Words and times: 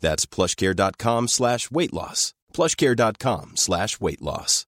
That's 0.00 0.26
plushcare.com 0.26 1.28
slash 1.28 1.70
weight 1.70 1.92
loss. 1.92 2.32
plushcare.com 2.52 3.56
slash 3.56 4.00
weight 4.00 4.22
loss. 4.22 4.67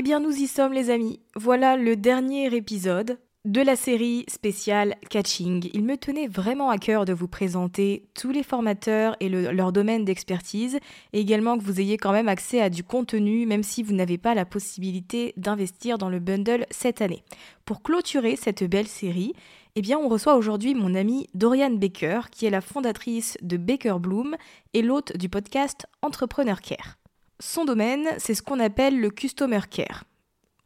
Eh 0.00 0.02
bien 0.02 0.20
nous 0.20 0.36
y 0.36 0.46
sommes 0.46 0.74
les 0.74 0.90
amis. 0.90 1.18
Voilà 1.34 1.76
le 1.76 1.96
dernier 1.96 2.54
épisode 2.54 3.18
de 3.44 3.60
la 3.60 3.74
série 3.74 4.24
spéciale 4.28 4.94
Catching. 5.10 5.68
Il 5.72 5.84
me 5.84 5.96
tenait 5.96 6.28
vraiment 6.28 6.70
à 6.70 6.78
cœur 6.78 7.04
de 7.04 7.12
vous 7.12 7.26
présenter 7.26 8.08
tous 8.14 8.30
les 8.30 8.44
formateurs 8.44 9.16
et 9.18 9.28
leur 9.28 9.72
domaine 9.72 10.04
d'expertise 10.04 10.78
et 11.12 11.18
également 11.18 11.58
que 11.58 11.64
vous 11.64 11.80
ayez 11.80 11.96
quand 11.96 12.12
même 12.12 12.28
accès 12.28 12.60
à 12.60 12.70
du 12.70 12.84
contenu 12.84 13.44
même 13.44 13.64
si 13.64 13.82
vous 13.82 13.92
n'avez 13.92 14.18
pas 14.18 14.36
la 14.36 14.44
possibilité 14.44 15.34
d'investir 15.36 15.98
dans 15.98 16.10
le 16.10 16.20
bundle 16.20 16.64
cette 16.70 17.02
année. 17.02 17.24
Pour 17.64 17.82
clôturer 17.82 18.36
cette 18.36 18.62
belle 18.62 18.86
série, 18.86 19.32
eh 19.74 19.82
bien, 19.82 19.98
on 19.98 20.06
reçoit 20.06 20.36
aujourd'hui 20.36 20.76
mon 20.76 20.94
amie 20.94 21.26
Dorian 21.34 21.70
Baker, 21.72 22.20
qui 22.30 22.46
est 22.46 22.50
la 22.50 22.60
fondatrice 22.60 23.36
de 23.42 23.56
Baker 23.56 23.96
Bloom 23.98 24.36
et 24.74 24.82
l'hôte 24.82 25.16
du 25.16 25.28
podcast 25.28 25.86
Entrepreneur 26.02 26.60
Care. 26.60 26.98
Son 27.40 27.64
domaine, 27.64 28.08
c'est 28.18 28.34
ce 28.34 28.42
qu'on 28.42 28.58
appelle 28.58 28.98
le 28.98 29.10
Customer 29.10 29.60
Care. 29.70 30.02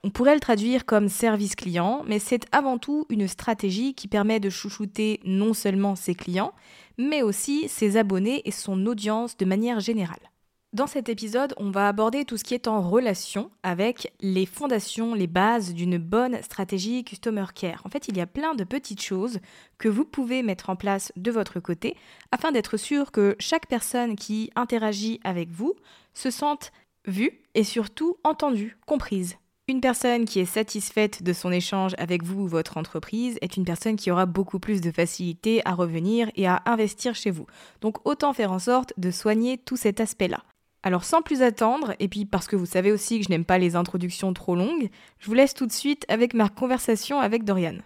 On 0.04 0.10
pourrait 0.10 0.34
le 0.34 0.40
traduire 0.40 0.86
comme 0.86 1.08
service 1.08 1.54
client, 1.54 2.02
mais 2.06 2.18
c'est 2.18 2.46
avant 2.50 2.78
tout 2.78 3.06
une 3.10 3.28
stratégie 3.28 3.94
qui 3.94 4.08
permet 4.08 4.40
de 4.40 4.48
chouchouter 4.48 5.20
non 5.24 5.52
seulement 5.52 5.96
ses 5.96 6.14
clients, 6.14 6.52
mais 6.96 7.22
aussi 7.22 7.68
ses 7.68 7.98
abonnés 7.98 8.40
et 8.46 8.50
son 8.50 8.86
audience 8.86 9.36
de 9.36 9.44
manière 9.44 9.80
générale. 9.80 10.31
Dans 10.72 10.86
cet 10.86 11.10
épisode, 11.10 11.52
on 11.58 11.70
va 11.70 11.86
aborder 11.86 12.24
tout 12.24 12.38
ce 12.38 12.44
qui 12.44 12.54
est 12.54 12.66
en 12.66 12.80
relation 12.80 13.50
avec 13.62 14.10
les 14.20 14.46
fondations, 14.46 15.12
les 15.12 15.26
bases 15.26 15.74
d'une 15.74 15.98
bonne 15.98 16.40
stratégie 16.42 17.04
Customer 17.04 17.44
Care. 17.54 17.82
En 17.84 17.90
fait, 17.90 18.08
il 18.08 18.16
y 18.16 18.22
a 18.22 18.26
plein 18.26 18.54
de 18.54 18.64
petites 18.64 19.02
choses 19.02 19.40
que 19.76 19.90
vous 19.90 20.06
pouvez 20.06 20.42
mettre 20.42 20.70
en 20.70 20.76
place 20.76 21.12
de 21.16 21.30
votre 21.30 21.60
côté 21.60 21.94
afin 22.30 22.52
d'être 22.52 22.78
sûr 22.78 23.12
que 23.12 23.36
chaque 23.38 23.66
personne 23.66 24.16
qui 24.16 24.50
interagit 24.56 25.20
avec 25.24 25.50
vous 25.50 25.74
se 26.14 26.30
sente 26.30 26.72
vue 27.06 27.42
et 27.54 27.64
surtout 27.64 28.16
entendue, 28.24 28.78
comprise. 28.86 29.36
Une 29.68 29.82
personne 29.82 30.24
qui 30.24 30.40
est 30.40 30.46
satisfaite 30.46 31.22
de 31.22 31.34
son 31.34 31.52
échange 31.52 31.92
avec 31.98 32.22
vous 32.22 32.44
ou 32.44 32.48
votre 32.48 32.78
entreprise 32.78 33.36
est 33.42 33.58
une 33.58 33.66
personne 33.66 33.96
qui 33.96 34.10
aura 34.10 34.24
beaucoup 34.24 34.58
plus 34.58 34.80
de 34.80 34.90
facilité 34.90 35.60
à 35.66 35.74
revenir 35.74 36.30
et 36.34 36.46
à 36.46 36.62
investir 36.64 37.14
chez 37.14 37.30
vous. 37.30 37.46
Donc 37.82 37.98
autant 38.08 38.32
faire 38.32 38.52
en 38.52 38.58
sorte 38.58 38.94
de 38.96 39.10
soigner 39.10 39.58
tout 39.58 39.76
cet 39.76 40.00
aspect-là. 40.00 40.42
Alors 40.84 41.04
sans 41.04 41.22
plus 41.22 41.42
attendre, 41.42 41.94
et 42.00 42.08
puis 42.08 42.24
parce 42.24 42.48
que 42.48 42.56
vous 42.56 42.66
savez 42.66 42.90
aussi 42.90 43.20
que 43.20 43.24
je 43.24 43.30
n'aime 43.30 43.44
pas 43.44 43.58
les 43.58 43.76
introductions 43.76 44.32
trop 44.32 44.56
longues, 44.56 44.90
je 45.20 45.26
vous 45.26 45.34
laisse 45.34 45.54
tout 45.54 45.66
de 45.66 45.72
suite 45.72 46.04
avec 46.08 46.34
ma 46.34 46.48
conversation 46.48 47.20
avec 47.20 47.44
Dorian. 47.44 47.76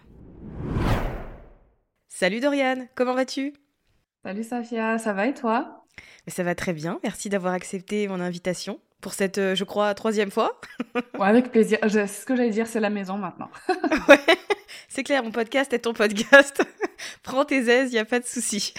Salut 2.07 2.39
Dorian, 2.39 2.87
comment 2.95 3.13
vas-tu? 3.13 3.53
Salut 4.23 4.43
Safia, 4.43 4.97
ça 4.97 5.13
va 5.13 5.27
et 5.27 5.35
toi? 5.35 5.85
Ça 6.27 6.41
va 6.41 6.55
très 6.55 6.73
bien, 6.73 6.99
merci 7.03 7.29
d'avoir 7.29 7.53
accepté 7.53 8.07
mon 8.07 8.19
invitation 8.19 8.79
pour 8.99 9.13
cette, 9.13 9.37
euh, 9.37 9.53
je 9.53 9.63
crois, 9.63 9.93
troisième 9.93 10.31
fois. 10.31 10.59
ouais, 10.95 11.27
avec 11.27 11.51
plaisir. 11.51 11.77
C'est 11.87 12.07
ce 12.07 12.25
que 12.25 12.35
j'allais 12.35 12.49
dire, 12.49 12.65
c'est 12.65 12.79
la 12.79 12.89
maison 12.89 13.15
maintenant. 13.15 13.51
ouais, 14.09 14.19
c'est 14.87 15.03
clair, 15.03 15.23
mon 15.23 15.31
podcast 15.31 15.71
est 15.71 15.79
ton 15.79 15.93
podcast. 15.93 16.63
Prends 17.23 17.45
tes 17.45 17.69
aises, 17.69 17.91
il 17.91 17.93
n'y 17.93 17.99
a 17.99 18.05
pas 18.05 18.19
de 18.19 18.25
souci. 18.25 18.73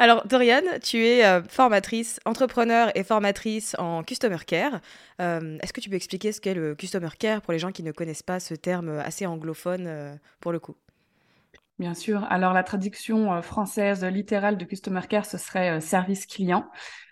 Alors, 0.00 0.26
Dorian, 0.26 0.62
tu 0.82 1.04
es 1.04 1.26
euh, 1.26 1.42
formatrice, 1.42 2.20
entrepreneur 2.24 2.90
et 2.94 3.04
formatrice 3.04 3.76
en 3.78 4.02
Customer 4.02 4.38
Care. 4.46 4.80
Euh, 5.20 5.58
est-ce 5.60 5.74
que 5.74 5.82
tu 5.82 5.90
peux 5.90 5.96
expliquer 5.96 6.32
ce 6.32 6.40
qu'est 6.40 6.54
le 6.54 6.74
Customer 6.74 7.10
Care 7.18 7.42
pour 7.42 7.52
les 7.52 7.58
gens 7.58 7.70
qui 7.70 7.82
ne 7.82 7.92
connaissent 7.92 8.22
pas 8.22 8.40
ce 8.40 8.54
terme 8.54 8.88
assez 9.04 9.26
anglophone 9.26 9.84
euh, 9.86 10.14
pour 10.40 10.52
le 10.52 10.58
coup? 10.58 10.74
Bien 11.78 11.92
sûr. 11.92 12.24
Alors, 12.30 12.54
la 12.54 12.62
traduction 12.62 13.42
française 13.42 14.02
littérale 14.02 14.56
de 14.56 14.64
Customer 14.64 15.02
Care, 15.06 15.26
ce 15.26 15.36
serait 15.36 15.82
service 15.82 16.24
client. 16.24 16.70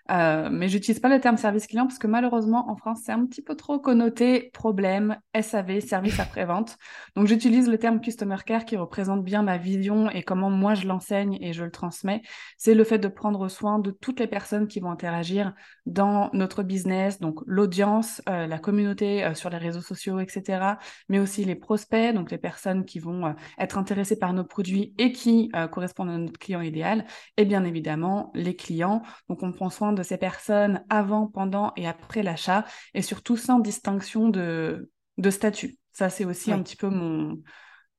Euh, 0.09 0.49
mais 0.51 0.69
j'utilise 0.69 0.99
pas 0.99 1.09
le 1.09 1.19
terme 1.19 1.37
service 1.37 1.67
client 1.67 1.85
parce 1.85 1.99
que 1.99 2.07
malheureusement 2.07 2.69
en 2.69 2.75
France 2.75 3.01
c'est 3.05 3.11
un 3.11 3.25
petit 3.25 3.41
peu 3.41 3.55
trop 3.55 3.79
connoté 3.79 4.49
problème, 4.53 5.17
SAV, 5.39 5.81
service 5.81 6.19
après-vente. 6.19 6.77
Donc 7.15 7.27
j'utilise 7.27 7.69
le 7.69 7.77
terme 7.77 8.01
customer 8.01 8.37
care 8.45 8.65
qui 8.65 8.75
représente 8.75 9.23
bien 9.23 9.43
ma 9.43 9.57
vision 9.57 10.09
et 10.09 10.23
comment 10.23 10.49
moi 10.49 10.73
je 10.73 10.87
l'enseigne 10.87 11.37
et 11.41 11.53
je 11.53 11.63
le 11.63 11.71
transmets. 11.71 12.21
C'est 12.57 12.73
le 12.73 12.83
fait 12.83 12.97
de 12.97 13.07
prendre 13.07 13.47
soin 13.49 13.79
de 13.79 13.91
toutes 13.91 14.19
les 14.19 14.27
personnes 14.27 14.67
qui 14.67 14.79
vont 14.79 14.91
interagir 14.91 15.53
dans 15.85 16.29
notre 16.33 16.63
business, 16.63 17.19
donc 17.19 17.39
l'audience, 17.45 18.21
euh, 18.29 18.47
la 18.47 18.59
communauté 18.59 19.23
euh, 19.23 19.33
sur 19.33 19.49
les 19.49 19.57
réseaux 19.57 19.81
sociaux, 19.81 20.19
etc. 20.19 20.77
Mais 21.07 21.19
aussi 21.19 21.45
les 21.45 21.55
prospects, 21.55 22.13
donc 22.13 22.31
les 22.31 22.37
personnes 22.37 22.85
qui 22.85 22.99
vont 22.99 23.35
être 23.59 23.77
intéressées 23.77 24.17
par 24.17 24.33
nos 24.33 24.43
produits 24.43 24.93
et 24.97 25.11
qui 25.11 25.51
correspondent 25.71 26.09
à 26.09 26.17
notre 26.17 26.39
client 26.39 26.61
idéal. 26.61 27.05
Et 27.37 27.45
bien 27.45 27.63
évidemment 27.63 28.31
les 28.33 28.55
clients. 28.55 29.01
Donc 29.29 29.43
on 29.43 29.51
prend 29.51 29.69
soin 29.69 29.93
de 29.93 29.98
de 29.99 30.03
ces 30.03 30.17
personnes 30.17 30.83
avant, 30.89 31.27
pendant 31.27 31.73
et 31.75 31.87
après 31.87 32.23
l'achat, 32.23 32.65
et 32.93 33.01
surtout 33.01 33.37
sans 33.37 33.59
distinction 33.59 34.29
de, 34.29 34.89
de 35.17 35.29
statut. 35.29 35.77
Ça, 35.91 36.09
c'est 36.09 36.25
aussi 36.25 36.51
un 36.51 36.63
petit 36.63 36.75
peu 36.75 36.89
mon, 36.89 37.41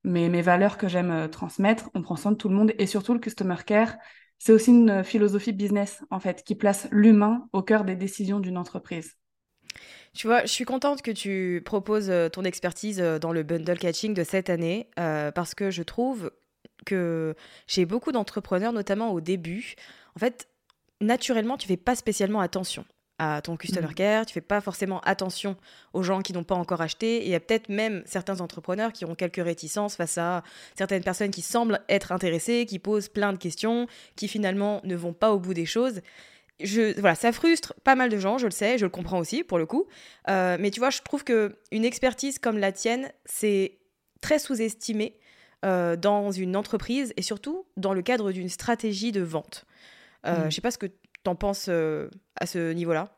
mes, 0.05 0.29
mes 0.29 0.43
valeurs 0.43 0.79
que 0.79 0.89
j'aime 0.89 1.11
euh, 1.11 1.29
transmettre. 1.29 1.91
On 1.95 2.03
prend 2.03 2.17
soin 2.17 2.33
de 2.33 2.37
tout 2.37 2.49
le 2.49 2.55
monde, 2.57 2.73
et 2.79 2.87
surtout 2.87 3.15
le 3.15 3.21
customer 3.21 3.57
care, 3.65 3.97
c'est 4.39 4.53
aussi 4.53 4.71
une 4.71 5.05
philosophie 5.05 5.53
business, 5.53 6.03
en 6.11 6.19
fait, 6.19 6.43
qui 6.43 6.55
place 6.55 6.89
l'humain 6.91 7.49
au 7.53 7.63
cœur 7.63 7.85
des 7.85 7.97
décisions 7.97 8.41
d'une 8.41 8.57
entreprise. 8.57 9.17
Tu 10.15 10.27
vois, 10.27 10.41
je 10.43 10.49
suis 10.49 10.65
contente 10.65 11.03
que 11.03 11.11
tu 11.11 11.63
proposes 11.65 12.13
ton 12.33 12.43
expertise 12.43 12.99
dans 12.99 13.33
le 13.33 13.43
bundle 13.45 13.79
catching 13.79 14.13
de 14.13 14.25
cette 14.25 14.51
année 14.51 14.91
parce 14.97 15.55
que 15.55 15.71
je 15.71 15.85
trouve 15.85 16.33
que 16.85 17.37
chez 17.67 17.85
beaucoup 17.85 18.11
d'entrepreneurs, 18.11 18.73
notamment 18.73 19.13
au 19.13 19.21
début, 19.21 19.75
en 20.17 20.19
fait, 20.19 20.49
naturellement, 21.01 21.57
tu 21.57 21.67
fais 21.67 21.77
pas 21.77 21.95
spécialement 21.95 22.41
attention 22.41 22.85
à 23.21 23.43
ton 23.43 23.57
customer 23.57 23.89
mm. 23.89 23.95
care, 23.95 24.27
tu 24.27 24.33
fais 24.33 24.41
pas 24.41 24.63
forcément 24.63 25.01
attention 25.01 25.57
aux 25.93 26.03
gens 26.03 26.23
qui 26.23 26.33
n'ont 26.33 26.43
pas 26.43 26.55
encore 26.55 26.81
acheté. 26.81 27.19
Et 27.19 27.27
il 27.27 27.31
y 27.31 27.35
a 27.35 27.41
peut-être 27.41 27.69
même 27.69 28.03
certains 28.07 28.41
entrepreneurs 28.41 28.93
qui 28.93 29.05
ont 29.05 29.15
quelques 29.15 29.45
réticences 29.45 29.97
face 29.97 30.17
à 30.17 30.43
certaines 30.77 31.05
personnes 31.05 31.31
qui 31.31 31.43
semblent 31.43 31.81
être 31.91 32.13
intéressées, 32.13 32.65
qui 32.67 32.79
posent 32.79 33.09
plein 33.09 33.35
de 33.35 33.39
questions, 33.39 33.87
qui 34.17 34.27
finalement 34.27 34.81
ne 34.85 34.97
vont 34.97 35.13
pas 35.13 35.33
au 35.33 35.39
bout 35.39 35.53
des 35.53 35.67
choses. 35.67 36.01
Je, 36.61 36.99
voilà, 36.99 37.15
ça 37.15 37.31
frustre 37.33 37.75
pas 37.85 37.95
mal 37.95 38.09
de 38.09 38.19
gens, 38.19 38.39
je 38.39 38.47
le 38.47 38.53
sais, 38.53 38.79
je 38.79 38.87
le 38.87 38.91
comprends 38.91 39.19
aussi 39.19 39.45
pour 39.45 39.59
le 39.59 39.67
coup. 39.67 39.87
Euh, 40.29 40.57
mais 40.59 40.71
tu 40.71 40.81
vois, 40.81 40.91
je 40.91 41.01
trouve 41.03 41.23
que 41.23 41.57
une 41.73 41.85
expertise 41.85 42.39
comme 42.39 42.57
la 42.57 42.73
tienne, 42.73 43.11
c'est 43.27 43.79
très 44.23 44.39
sous-estimé 44.39 45.19
euh, 45.67 45.95
dans 45.95 46.31
une 46.31 46.57
entreprise 46.57 47.13
et 47.19 47.23
surtout 47.23 47.67
dans 47.77 47.93
le 47.93 48.01
cadre 48.01 48.33
d'une 48.33 48.49
stratégie 48.49 49.13
de 49.13 49.21
vente. 49.21 49.67
Euh, 50.27 50.47
mm. 50.47 50.51
Je 50.51 50.55
sais 50.55 50.61
pas 50.61 50.71
ce 50.71 50.79
que 50.79 50.87
tu 50.87 50.95
en 51.29 51.35
penses 51.35 51.67
euh, 51.69 52.09
à 52.37 52.47
ce 52.47 52.73
niveau-là. 52.73 53.17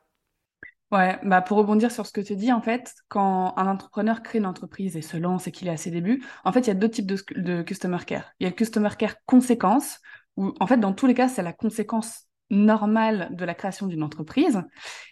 Ouais, 0.90 1.18
bah 1.22 1.40
pour 1.40 1.56
rebondir 1.56 1.90
sur 1.90 2.06
ce 2.06 2.12
que 2.12 2.20
tu 2.20 2.36
dis, 2.36 2.52
en 2.52 2.60
fait, 2.60 2.92
quand 3.08 3.54
un 3.56 3.66
entrepreneur 3.66 4.22
crée 4.22 4.38
une 4.38 4.46
entreprise 4.46 4.94
et 4.94 5.00
se 5.00 5.16
lance 5.16 5.46
et 5.46 5.52
qu'il 5.52 5.68
est 5.68 5.72
à 5.72 5.76
ses 5.78 5.90
débuts, 5.90 6.22
en 6.44 6.52
fait, 6.52 6.60
il 6.60 6.66
y 6.66 6.70
a 6.70 6.74
deux 6.74 6.90
types 6.90 7.06
de, 7.06 7.16
de 7.36 7.62
customer 7.62 7.98
care. 8.06 8.30
Il 8.38 8.44
y 8.44 8.46
a 8.46 8.50
le 8.50 8.54
customer 8.54 8.90
care 8.98 9.14
conséquence, 9.24 10.00
où 10.36 10.52
en 10.60 10.66
fait, 10.66 10.76
dans 10.76 10.92
tous 10.92 11.06
les 11.06 11.14
cas, 11.14 11.28
c'est 11.28 11.42
la 11.42 11.54
conséquence 11.54 12.26
normale 12.50 13.30
de 13.32 13.44
la 13.46 13.54
création 13.54 13.86
d'une 13.86 14.02
entreprise. 14.02 14.62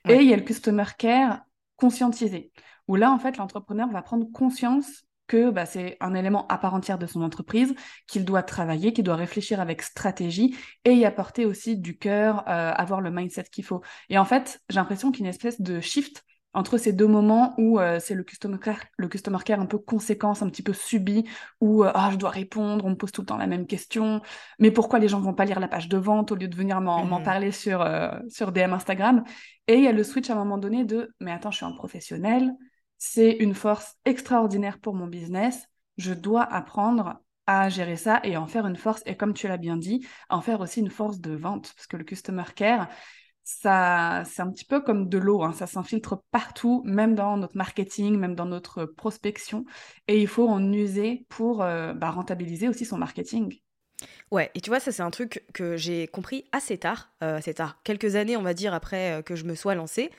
Et 0.07 0.17
il 0.17 0.29
y 0.29 0.35
a 0.35 0.37
le 0.37 0.43
customer 0.43 0.85
care 0.99 1.41
conscientisé, 1.77 2.53
où 2.87 2.97
là, 2.97 3.11
en 3.11 3.19
fait, 3.19 3.39
l'entrepreneur 3.39 3.89
va 3.89 4.03
prendre 4.03 4.31
conscience 4.31 5.07
que 5.31 5.51
bah, 5.51 5.65
c'est 5.65 5.97
un 6.01 6.15
élément 6.15 6.45
à 6.49 6.59
part 6.59 6.75
entière 6.75 6.99
de 6.99 7.07
son 7.07 7.23
entreprise, 7.23 7.73
qu'il 8.09 8.25
doit 8.25 8.43
travailler, 8.43 8.93
qu'il 8.93 9.05
doit 9.05 9.15
réfléchir 9.15 9.61
avec 9.61 9.81
stratégie 9.81 10.57
et 10.85 10.93
y 10.93 11.05
apporter 11.05 11.47
aussi 11.47 11.77
du 11.79 11.97
cœur, 11.97 12.41
euh, 12.49 12.73
avoir 12.73 13.01
le 13.01 13.13
mindset 13.13 13.45
qu'il 13.45 13.65
faut. 13.65 13.81
Et 14.09 14.19
en 14.19 14.25
fait, 14.25 14.61
j'ai 14.69 14.77
l'impression 14.81 15.13
qu'il 15.13 15.21
y 15.21 15.23
a 15.23 15.29
une 15.29 15.35
espèce 15.35 15.61
de 15.61 15.81
shift 15.81 16.25
entre 16.53 16.79
ces 16.79 16.93
deux 16.93 17.07
moments 17.07 17.55
où 17.59 17.79
euh, 17.79 18.01
c'est 18.01 18.17
le 18.17 18.25
customer 18.25 18.59
care, 18.59 18.81
le 18.97 19.07
customer 19.07 19.39
care 19.45 19.61
un 19.61 19.67
peu 19.67 19.79
conséquence, 19.79 20.43
un 20.43 20.49
petit 20.49 20.65
peu 20.65 20.73
subi, 20.73 21.25
où 21.61 21.85
euh, 21.85 21.93
ah, 21.95 22.09
je 22.11 22.17
dois 22.17 22.31
répondre, 22.31 22.85
on 22.85 22.91
me 22.91 22.97
pose 22.97 23.13
tout 23.13 23.21
le 23.21 23.27
temps 23.27 23.37
la 23.37 23.47
même 23.47 23.69
question, 23.69 24.21
mais 24.59 24.73
pourquoi 24.73 24.99
les 24.99 25.07
gens 25.07 25.21
vont 25.21 25.33
pas 25.33 25.45
lire 25.45 25.61
la 25.61 25.69
page 25.69 25.89
de 25.89 25.97
vente 25.97 26.33
au 26.33 26.35
lieu 26.35 26.49
de 26.49 26.57
venir 26.57 26.81
m'en 26.81 27.05
mmh 27.05 27.23
parler 27.23 27.53
sur, 27.53 27.89
sur 28.29 28.51
DM 28.51 28.73
Instagram 28.73 29.23
Et 29.69 29.75
il 29.75 29.85
y 29.85 29.87
a 29.87 29.93
le 29.93 30.03
switch 30.03 30.29
à 30.29 30.33
un 30.33 30.37
moment 30.37 30.59
donné 30.59 30.85
de 30.85 31.15
mais 31.21 31.31
attends, 31.31 31.53
je 31.53 31.59
suis 31.59 31.67
un 31.67 31.71
professionnel, 31.71 32.53
c'est 33.03 33.31
une 33.31 33.55
force 33.55 33.97
extraordinaire 34.05 34.79
pour 34.79 34.95
mon 34.95 35.07
business. 35.07 35.67
Je 35.97 36.13
dois 36.13 36.43
apprendre 36.43 37.23
à 37.47 37.71
gérer 37.71 37.97
ça 37.97 38.21
et 38.25 38.37
en 38.37 38.47
faire 38.47 38.67
une 38.67 38.77
force. 38.77 39.03
Et 39.07 39.17
comme 39.17 39.33
tu 39.33 39.49
l'as 39.49 39.57
bien 39.57 39.79
dit, 39.79 40.07
en 40.29 40.43
faire 40.43 40.61
aussi 40.61 40.81
une 40.81 40.91
force 40.91 41.19
de 41.19 41.35
vente. 41.35 41.73
Parce 41.75 41.87
que 41.87 41.97
le 41.97 42.05
customer 42.05 42.45
care, 42.55 42.89
ça, 43.43 44.23
c'est 44.27 44.43
un 44.43 44.51
petit 44.53 44.67
peu 44.67 44.83
comme 44.83 45.09
de 45.09 45.17
l'eau. 45.17 45.43
Hein. 45.43 45.55
Ça 45.55 45.67
s'infiltre 45.67 46.23
partout, 46.31 46.83
même 46.85 47.15
dans 47.15 47.39
notre 47.39 47.57
marketing, 47.57 48.19
même 48.19 48.35
dans 48.35 48.45
notre 48.45 48.85
prospection. 48.85 49.65
Et 50.07 50.21
il 50.21 50.29
faut 50.29 50.47
en 50.47 50.71
user 50.71 51.25
pour 51.31 51.63
euh, 51.63 51.95
bah, 51.95 52.11
rentabiliser 52.11 52.69
aussi 52.69 52.85
son 52.85 52.99
marketing. 52.99 53.59
Ouais, 54.31 54.51
et 54.55 54.61
tu 54.61 54.69
vois, 54.69 54.81
ça 54.81 54.93
c'est 54.93 55.03
un 55.03 55.11
truc 55.11 55.43
que 55.55 55.77
j'ai 55.77 56.07
compris 56.07 56.45
assez 56.53 56.77
tard, 56.77 57.13
euh, 57.23 57.39
assez 57.39 57.55
tard, 57.55 57.81
quelques 57.83 58.15
années 58.15 58.37
on 58.37 58.43
va 58.43 58.55
dire 58.55 58.73
après 58.73 59.19
euh, 59.19 59.23
que 59.23 59.37
je 59.37 59.45
me 59.45 59.55
sois 59.55 59.75
lancée. 59.75 60.11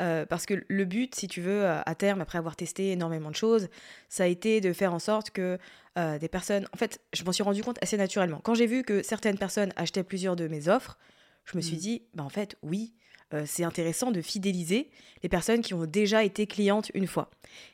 Euh, 0.00 0.26
parce 0.26 0.46
que 0.46 0.64
le 0.68 0.84
but, 0.84 1.14
si 1.14 1.26
tu 1.26 1.40
veux, 1.40 1.66
à 1.66 1.94
terme, 1.94 2.20
après 2.20 2.38
avoir 2.38 2.56
testé 2.56 2.92
énormément 2.92 3.30
de 3.30 3.36
choses, 3.36 3.68
ça 4.08 4.24
a 4.24 4.26
été 4.26 4.60
de 4.60 4.72
faire 4.72 4.92
en 4.92 4.98
sorte 4.98 5.30
que 5.30 5.58
euh, 5.98 6.18
des 6.18 6.28
personnes... 6.28 6.68
En 6.74 6.76
fait, 6.76 7.00
je 7.12 7.24
m'en 7.24 7.32
suis 7.32 7.42
rendu 7.42 7.62
compte 7.62 7.78
assez 7.82 7.96
naturellement. 7.96 8.40
Quand 8.42 8.54
j'ai 8.54 8.66
vu 8.66 8.82
que 8.82 9.02
certaines 9.02 9.38
personnes 9.38 9.72
achetaient 9.76 10.04
plusieurs 10.04 10.36
de 10.36 10.48
mes 10.48 10.68
offres, 10.68 10.98
je 11.44 11.56
me 11.56 11.62
suis 11.62 11.76
mmh. 11.76 11.80
dit, 11.80 12.02
bah 12.14 12.24
en 12.24 12.28
fait, 12.28 12.56
oui, 12.62 12.92
euh, 13.32 13.44
c'est 13.46 13.64
intéressant 13.64 14.10
de 14.10 14.20
fidéliser 14.20 14.90
les 15.22 15.28
personnes 15.28 15.62
qui 15.62 15.74
ont 15.74 15.86
déjà 15.86 16.24
été 16.24 16.46
clientes 16.46 16.90
une 16.94 17.06
fois. 17.06 17.30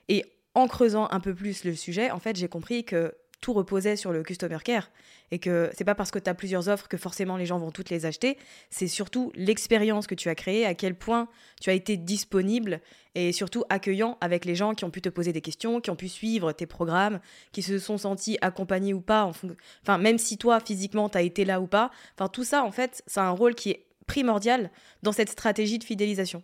Et 0.08 0.24
en 0.54 0.68
creusant 0.68 1.08
un 1.10 1.20
peu 1.20 1.34
plus 1.34 1.64
le 1.64 1.74
sujet, 1.74 2.10
en 2.10 2.18
fait, 2.18 2.36
j'ai 2.36 2.48
compris 2.48 2.84
que 2.84 3.14
tout 3.42 3.52
reposait 3.52 3.96
sur 3.96 4.12
le 4.12 4.22
customer 4.22 4.58
care 4.64 4.90
et 5.30 5.38
que 5.38 5.70
c'est 5.74 5.84
pas 5.84 5.94
parce 5.94 6.10
que 6.10 6.18
tu 6.18 6.30
as 6.30 6.34
plusieurs 6.34 6.68
offres 6.68 6.88
que 6.88 6.96
forcément 6.96 7.36
les 7.36 7.44
gens 7.44 7.58
vont 7.58 7.72
toutes 7.72 7.90
les 7.90 8.06
acheter, 8.06 8.38
c'est 8.70 8.86
surtout 8.86 9.32
l'expérience 9.34 10.06
que 10.06 10.14
tu 10.14 10.28
as 10.30 10.34
créée, 10.34 10.64
à 10.64 10.74
quel 10.74 10.94
point 10.94 11.28
tu 11.60 11.68
as 11.68 11.72
été 11.74 11.96
disponible 11.96 12.80
et 13.14 13.32
surtout 13.32 13.64
accueillant 13.68 14.16
avec 14.20 14.44
les 14.44 14.54
gens 14.54 14.74
qui 14.74 14.84
ont 14.84 14.90
pu 14.90 15.02
te 15.02 15.08
poser 15.08 15.32
des 15.32 15.40
questions, 15.40 15.80
qui 15.80 15.90
ont 15.90 15.96
pu 15.96 16.08
suivre 16.08 16.52
tes 16.52 16.66
programmes, 16.66 17.20
qui 17.50 17.62
se 17.62 17.78
sont 17.78 17.98
sentis 17.98 18.38
accompagnés 18.40 18.94
ou 18.94 19.00
pas, 19.00 19.24
enfin 19.24 19.98
même 19.98 20.18
si 20.18 20.38
toi 20.38 20.60
physiquement 20.60 21.08
tu 21.08 21.18
as 21.18 21.22
été 21.22 21.44
là 21.44 21.60
ou 21.60 21.66
pas, 21.66 21.90
enfin 22.14 22.28
tout 22.28 22.44
ça 22.44 22.62
en 22.62 22.70
fait, 22.70 23.02
c'est 23.06 23.20
un 23.20 23.30
rôle 23.30 23.54
qui 23.54 23.70
est 23.70 23.86
primordial 24.06 24.70
dans 25.02 25.12
cette 25.12 25.30
stratégie 25.30 25.78
de 25.78 25.84
fidélisation. 25.84 26.42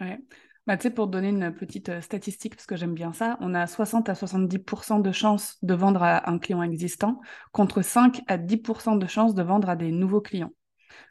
Ouais. 0.00 0.18
Bah, 0.66 0.76
pour 0.76 1.06
donner 1.06 1.28
une 1.28 1.54
petite 1.54 1.90
euh, 1.90 2.00
statistique, 2.00 2.56
parce 2.56 2.66
que 2.66 2.74
j'aime 2.74 2.94
bien 2.94 3.12
ça, 3.12 3.36
on 3.40 3.54
a 3.54 3.68
60 3.68 4.08
à 4.08 4.14
70% 4.14 4.98
de 4.98 5.12
chances 5.12 5.58
de 5.62 5.74
vendre 5.74 6.02
à 6.02 6.28
un 6.28 6.38
client 6.40 6.60
existant, 6.62 7.20
contre 7.52 7.82
5 7.82 8.22
à 8.26 8.36
10% 8.36 8.96
de 8.96 9.06
chances 9.06 9.34
de 9.34 9.42
vendre 9.44 9.68
à 9.70 9.76
des 9.76 9.92
nouveaux 9.92 10.20
clients. 10.20 10.50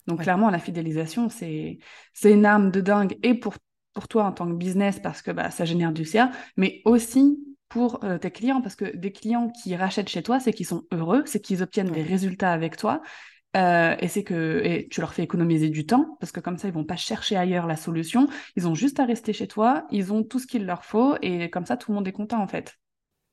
Donc 0.07 0.24
clairement, 0.24 0.50
la 0.50 0.60
fidélisation, 0.60 1.30
c'est 1.30 1.80
une 2.24 2.46
arme 2.46 2.69
de 2.69 2.81
dingue, 2.81 3.18
et 3.24 3.34
pour, 3.34 3.54
pour 3.94 4.10
toi 4.10 4.25
en 4.25 4.34
tant 4.34 4.46
que 4.46 4.56
business, 4.56 5.00
parce 5.00 5.22
que 5.22 5.31
bah, 5.31 5.50
ça 5.52 5.63
génère 5.63 5.94
du 5.94 6.04
CA, 6.04 6.31
mais 6.57 6.81
aussi 6.84 7.40
pour 7.69 8.04
euh, 8.04 8.18
tes 8.18 8.31
clients, 8.31 8.62
parce 8.62 8.75
que 8.75 8.96
des 8.96 9.13
clients 9.13 9.50
qui 9.50 9.75
rachètent 9.75 10.10
chez 10.10 10.22
toi, 10.22 10.42
c'est 10.42 10.52
qu'ils 10.52 10.66
sont 10.66 10.84
heureux, 10.92 11.24
c'est 11.25 11.40
qu'ils 11.40 11.63
obtiennent 11.63 11.92
des 11.92 12.04
résultats 12.04 12.52
avec 12.52 12.75
toi, 12.75 13.02
euh, 13.56 13.96
et 14.00 14.07
c'est 14.07 14.24
que 14.24 14.62
et 14.63 14.88
tu 14.90 15.00
leur 15.00 15.13
fais 15.13 15.24
économiser 15.24 15.69
du 15.69 15.86
temps 15.86 16.18
parce 16.19 16.31
que 16.31 16.40
comme 16.40 16.57
ça 16.57 16.68
ils 16.68 16.74
vont 16.74 16.84
pas 16.84 16.98
chercher 16.98 17.38
ailleurs 17.38 17.68
la 17.68 17.78
solution. 17.78 18.28
Ils 18.56 18.68
ont 18.68 18.75
juste 18.75 19.00
à 19.00 19.06
rester 19.06 19.34
chez 19.34 19.48
toi. 19.48 19.86
Ils 19.92 20.12
ont 20.12 20.24
tout 20.24 20.40
ce 20.40 20.48
qu'il 20.48 20.66
leur 20.66 20.84
faut 20.84 21.16
et 21.22 21.50
comme 21.50 21.66
ça 21.66 21.78
tout 21.78 21.92
le 21.92 21.96
monde 21.96 22.07
est 22.07 22.13
content 22.13 22.42
en 22.42 22.48
fait. 22.48 22.78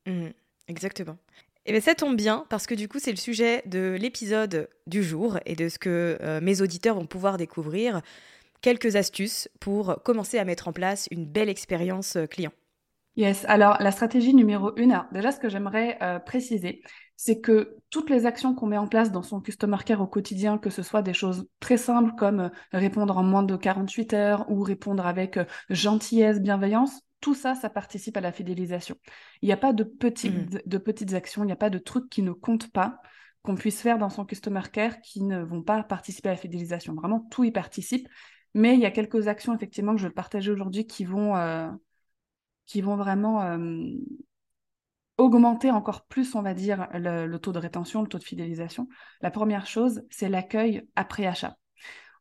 Mmh, 0.07 0.29
exactement. 0.69 1.17
Et 1.65 1.71
eh 1.71 1.73
bien 1.73 1.81
ça 1.81 1.95
tombe 1.95 2.17
bien 2.17 2.45
parce 2.51 2.67
que 2.67 2.75
du 2.75 2.89
coup 2.89 2.99
c'est 2.99 3.11
le 3.11 3.17
sujet 3.17 3.63
de 3.67 3.97
l'épisode 4.01 4.69
du 4.87 5.03
jour 5.03 5.39
et 5.47 5.57
de 5.57 5.69
ce 5.69 5.79
que 5.79 6.19
euh, 6.21 6.41
mes 6.41 6.61
auditeurs 6.61 6.97
vont 6.97 7.07
pouvoir 7.07 7.37
découvrir. 7.37 8.01
Quelques 8.61 8.95
astuces 8.95 9.49
pour 9.61 10.03
commencer 10.05 10.39
à 10.39 10.45
mettre 10.45 10.69
en 10.69 10.73
place 10.73 11.09
une 11.11 11.27
belle 11.27 11.49
expérience 11.49 12.15
euh, 12.15 12.27
client. 12.27 12.53
Yes, 13.17 13.45
alors 13.47 13.77
la 13.81 13.91
stratégie 13.91 14.35
numéro 14.35 14.75
une, 14.77 15.05
déjà 15.13 15.33
ce 15.33 15.39
que 15.39 15.51
j'aimerais 15.51 15.99
préciser, 16.25 16.81
c'est 17.25 17.41
que 17.41 17.77
toutes 17.91 18.11
les 18.11 18.27
actions 18.27 18.53
qu'on 18.53 18.67
met 18.67 18.77
en 18.77 18.89
place 18.89 19.13
dans 19.13 19.23
son 19.23 19.41
customer 19.41 19.77
care 19.87 20.01
au 20.01 20.09
quotidien, 20.09 20.59
que 20.59 20.71
ce 20.71 20.83
soit 20.83 21.03
des 21.03 21.15
choses 21.15 21.47
très 21.61 21.77
simples 21.77 22.17
comme 22.19 22.41
euh, 22.41 22.49
répondre 22.73 23.17
en 23.17 23.23
moins 23.23 23.45
de 23.45 23.55
48 23.55 24.13
heures 24.15 24.51
ou 24.51 24.61
répondre 24.61 25.07
avec 25.07 25.37
euh, 25.37 25.45
gentillesse, 25.71 26.41
bienveillance, 26.41 27.01
tout 27.21 27.35
ça, 27.35 27.55
ça 27.55 27.71
participe 27.71 28.17
à 28.17 28.21
la 28.21 28.33
fidélisation. 28.33 28.97
Il 29.41 29.47
n'y 29.47 29.53
a 29.53 29.57
pas 29.57 29.73
de 29.73 29.85
petites, 29.85 30.53
mmh. 30.53 30.61
de 30.67 30.79
petites 30.79 31.15
actions, 31.15 31.45
il 31.45 31.47
n'y 31.47 31.53
a 31.53 31.57
pas 31.57 31.71
de 31.71 31.79
trucs 31.79 32.11
qui 32.11 32.23
ne 32.23 32.33
comptent 32.33 32.73
pas 32.73 32.99
qu'on 33.43 33.55
puisse 33.55 33.81
faire 33.81 33.99
dans 33.99 34.11
son 34.11 34.25
customer 34.25 34.63
care 34.73 35.01
qui 35.01 35.23
ne 35.23 35.45
vont 35.45 35.63
pas 35.63 35.81
participer 35.85 36.31
à 36.31 36.33
la 36.33 36.39
fidélisation. 36.39 36.93
Vraiment, 36.95 37.21
tout 37.31 37.45
y 37.45 37.53
participe. 37.53 38.09
Mais 38.55 38.75
il 38.75 38.81
y 38.81 38.85
a 38.85 38.91
quelques 38.91 39.29
actions, 39.29 39.55
effectivement, 39.55 39.95
que 39.95 40.01
je 40.01 40.09
vais 40.09 40.13
partager 40.13 40.51
aujourd'hui 40.51 40.89
qui 40.89 41.05
vont, 41.05 41.37
euh, 41.37 41.71
qui 42.67 42.81
vont 42.81 42.97
vraiment 42.97 43.57
augmenter 45.19 45.71
encore 45.71 46.07
plus, 46.07 46.35
on 46.35 46.43
va 46.43 46.55
dire, 46.55 46.89
le, 46.95 47.37
taux 47.37 47.53
de 47.53 47.59
rétention, 47.59 48.03
le 48.03 48.09
taux 48.09 48.19
de 48.19 48.25
fidélisation, 48.25 48.89
la 49.21 49.31
première 49.31 49.67
chose, 49.67 50.03
c'est 50.11 50.29
l'accueil 50.29 50.89
après 50.97 51.27
achat. 51.27 51.57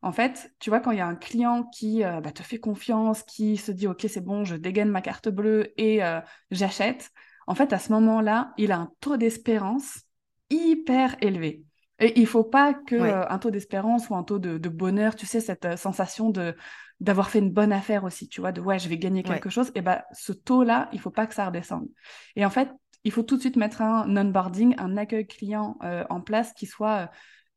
En 0.03 0.12
fait, 0.12 0.51
tu 0.60 0.69
vois, 0.71 0.79
quand 0.79 0.91
il 0.91 0.98
y 0.98 1.01
a 1.01 1.07
un 1.07 1.15
client 1.15 1.63
qui 1.63 2.03
euh, 2.03 2.21
bah, 2.21 2.31
te 2.31 2.41
fait 2.41 2.60
confiance, 2.60 3.21
qui 3.24 3.57
se 3.57 3.71
dit, 3.71 3.88
OK, 3.88 4.05
c'est 4.07 4.24
bon, 4.24 4.43
je 4.43 4.55
dégaine 4.55 4.89
ma 4.89 5.01
carte 5.01 5.29
bleue 5.29 5.74
et 5.79 6.03
euh, 6.03 6.19
j'achète, 6.50 7.12
en 7.45 7.53
fait, 7.53 7.71
à 7.71 7.77
ce 7.77 7.91
moment-là, 7.93 8.53
il 8.57 8.71
a 8.71 8.77
un 8.77 8.91
taux 9.00 9.17
d'espérance 9.17 10.01
hyper 10.50 11.15
élevé. 11.21 11.63
Et 12.00 12.19
il 12.19 12.25
faut 12.25 12.43
pas 12.43 12.74
que 12.74 12.95
euh, 12.95 13.29
un 13.29 13.38
taux 13.38 13.51
d'espérance 13.51 14.10
ou 14.10 14.15
un 14.15 14.24
taux 14.24 14.39
de, 14.39 14.69
bonheur, 14.69 15.15
tu 15.15 15.27
sais, 15.27 15.39
cette 15.39 15.77
sensation 15.77 16.29
de 16.29 16.55
d'avoir 17.00 17.31
fait 17.31 17.39
une 17.39 17.50
bonne 17.50 17.74
affaire 17.74 18.03
aussi, 18.03 18.27
tu 18.27 18.41
vois, 18.41 18.51
de 18.51 18.62
ouais, 18.62 18.77
je 18.77 18.88
vais 18.88 19.00
gagner 19.00 19.24
quelque 19.24 19.50
chose, 19.50 19.71
et 19.74 19.81
ben 19.81 20.03
ce 20.12 20.33
taux-là, 20.33 20.88
il 20.93 21.00
faut 21.00 21.10
pas 21.10 21.25
que 21.25 21.33
ça 21.33 21.48
redescende. 21.48 21.88
Et 22.36 22.45
en 22.45 22.51
fait, 22.51 22.69
il 23.03 23.12
faut 23.12 23.24
tout 23.24 23.36
de 23.36 23.41
suite 23.41 23.55
mettre 23.55 23.81
un 23.81 24.15
onboarding, 24.15 24.75
un 24.77 24.98
accueil 24.98 25.25
client 25.25 25.77
euh, 25.84 26.03
en 26.10 26.22
place 26.22 26.53
qui 26.53 26.65
soit 26.65 26.98
euh, 26.98 27.08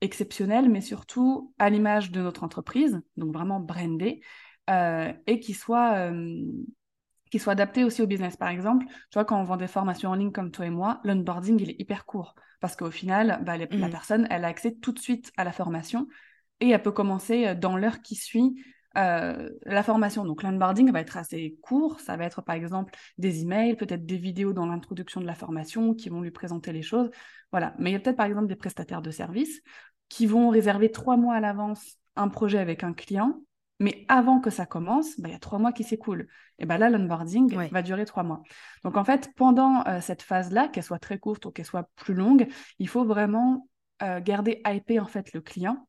exceptionnel, 0.01 0.69
mais 0.69 0.81
surtout 0.81 1.55
à 1.59 1.71
l'image 1.71 2.11
de 2.11 2.21
notre 2.23 2.45
entreprise, 2.45 3.01
donc 3.17 3.33
vraiment 3.33 3.61
brandé, 3.61 4.21
euh, 4.71 5.13
et 5.27 5.41
qui 5.41 5.55
soit, 5.55 6.11
qui 7.31 7.39
soit 7.39 7.53
adapté 7.53 7.85
aussi 7.85 8.03
au 8.03 8.07
business. 8.07 8.37
Par 8.37 8.49
exemple, 8.49 8.87
tu 8.87 9.15
vois, 9.15 9.25
quand 9.25 9.41
on 9.41 9.45
vend 9.45 9.57
des 9.57 9.67
formations 9.67 10.11
en 10.11 10.15
ligne 10.15 10.33
comme 10.33 10.51
toi 10.51 10.67
et 10.67 10.71
moi, 10.71 11.01
l'onboarding, 11.05 11.61
il 11.61 11.71
est 11.71 11.81
hyper 11.81 12.05
court, 12.07 12.35
parce 12.61 12.77
qu'au 12.77 12.91
final, 12.91 13.41
bah, 13.45 13.57
la 13.57 13.67
mmh. 13.67 13.91
personne, 13.91 14.27
elle 14.31 14.45
a 14.45 14.49
accès 14.49 14.75
tout 14.75 14.93
de 14.93 14.99
suite 14.99 15.33
à 15.37 15.45
la 15.45 15.53
formation, 15.53 16.07
et 16.61 16.71
elle 16.71 16.83
peut 16.83 16.93
commencer 16.93 17.55
dans 17.55 17.77
l'heure 17.77 18.01
qui 18.03 18.15
suit 18.15 18.57
la 18.95 19.83
formation, 19.83 20.25
donc 20.25 20.43
l'onboarding 20.43 20.91
va 20.93 21.01
être 21.01 21.17
assez 21.17 21.57
court. 21.63 22.01
Ça 22.01 22.17
va 22.17 22.25
être 22.25 22.43
par 22.43 22.55
exemple 22.55 22.95
des 23.19 23.43
emails, 23.43 23.77
peut-être 23.77 24.07
des 24.07 24.17
vidéos 24.17 24.53
dans 24.53 24.67
l'introduction 24.67 25.21
de 25.21 25.27
la 25.27 25.35
formation 25.35 25.95
qui 25.95 26.09
vont 26.09 26.21
lui 26.21 26.31
présenter 26.31 26.73
les 26.73 26.83
choses. 26.83 27.11
Voilà. 27.51 27.75
Mais 27.79 27.91
il 27.91 27.93
y 27.93 27.97
a 27.97 28.01
peut-être 28.01 28.17
par 28.17 28.27
exemple 28.27 28.47
des 28.47 28.57
prestataires 28.57 29.03
de 29.03 29.11
services 29.11 29.61
qui 30.09 30.27
vont 30.27 30.49
réserver 30.49 30.91
trois 30.91 31.17
mois 31.17 31.35
à 31.35 31.41
l'avance 31.41 31.97
un 32.17 32.29
projet 32.29 32.59
avec 32.59 32.85
un 32.85 32.93
client 32.93 33.41
mais 33.81 34.05
avant 34.09 34.41
que 34.41 34.51
ça 34.51 34.67
commence, 34.67 35.19
bah, 35.19 35.29
il 35.29 35.33
y 35.33 35.35
a 35.35 35.41
trois 35.41 35.59
mois 35.59 35.73
qui 35.73 35.85
s'écoulent. 35.85 36.29
Et 36.59 36.67
ben 36.67 36.79
là, 36.79 36.89
l'onboarding 36.91 37.55
va 37.71 37.83
durer 37.83 38.05
trois 38.05 38.23
mois. 38.23 38.43
Donc 38.85 38.97
en 38.97 39.05
fait, 39.05 39.31
pendant 39.37 39.85
euh, 39.87 40.01
cette 40.01 40.23
phase-là, 40.23 40.69
qu'elle 40.69 40.85
soit 40.85 40.99
très 40.99 41.19
courte 41.19 41.45
ou 41.47 41.51
qu'elle 41.51 41.67
soit 41.67 41.91
plus 41.97 42.15
longue, 42.15 42.47
il 42.79 42.89
faut 42.89 43.05
vraiment 43.05 43.69
euh, 44.03 44.21
garder 44.21 44.63
hypé 44.67 45.01
en 45.01 45.07
fait 45.07 45.33
le 45.33 45.41
client 45.41 45.89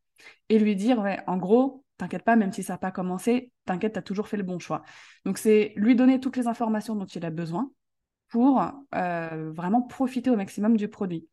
et 0.50 0.58
lui 0.58 0.76
dire, 0.76 1.00
ouais, 1.00 1.22
en 1.28 1.38
gros, 1.38 1.85
t'inquiète 1.98 2.24
pas, 2.24 2.36
même 2.36 2.52
si 2.52 2.64
ça 2.64 2.74
n'a 2.74 2.78
pas 2.78 2.92
commencé, 2.92 3.52
t'inquiète, 3.66 3.94
tu 3.94 4.00
as 4.00 4.02
toujours 4.02 4.28
fait 4.28 4.38
le 4.38 4.44
bon 4.44 4.60
choix. 4.60 4.84
Donc 5.26 5.38
c'est 5.38 5.74
lui 5.76 5.96
donner 5.96 6.20
toutes 6.20 6.38
les 6.38 6.48
informations 6.48 6.96
dont 6.96 7.06
il 7.06 7.26
a 7.26 7.30
besoin 7.30 7.72
pour 8.30 8.64
euh, 8.96 9.52
vraiment 9.54 9.82
profiter 9.82 10.30
au 10.30 10.36
maximum 10.36 10.78
du 10.78 10.88
produit. 10.88 11.28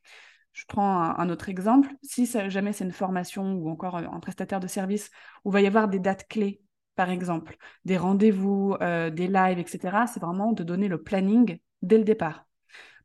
Je 0.52 0.64
prends 0.66 1.00
un, 1.18 1.30
autre 1.30 1.48
exemple. 1.48 1.88
Si 2.02 2.26
jamais 2.26 2.72
c'est 2.72 2.84
une 2.84 2.92
formation 2.92 3.54
ou 3.54 3.70
encore 3.70 3.96
un 3.96 4.20
prestataire 4.20 4.60
de 4.60 4.66
service 4.66 5.10
où 5.44 5.50
il 5.50 5.52
va 5.52 5.60
y 5.62 5.66
avoir 5.66 5.88
des 5.88 5.98
dates 5.98 6.28
clés, 6.28 6.60
par 6.94 7.08
exemple, 7.08 7.56
des 7.86 7.96
rendez-vous, 7.96 8.76
euh, 8.82 9.08
des 9.08 9.28
lives, 9.28 9.58
etc., 9.58 10.06
c'est 10.06 10.20
vraiment 10.20 10.52
de 10.52 10.62
donner 10.62 10.88
le 10.88 11.02
planning 11.02 11.58
dès 11.80 11.96
le 11.96 12.04
départ 12.04 12.46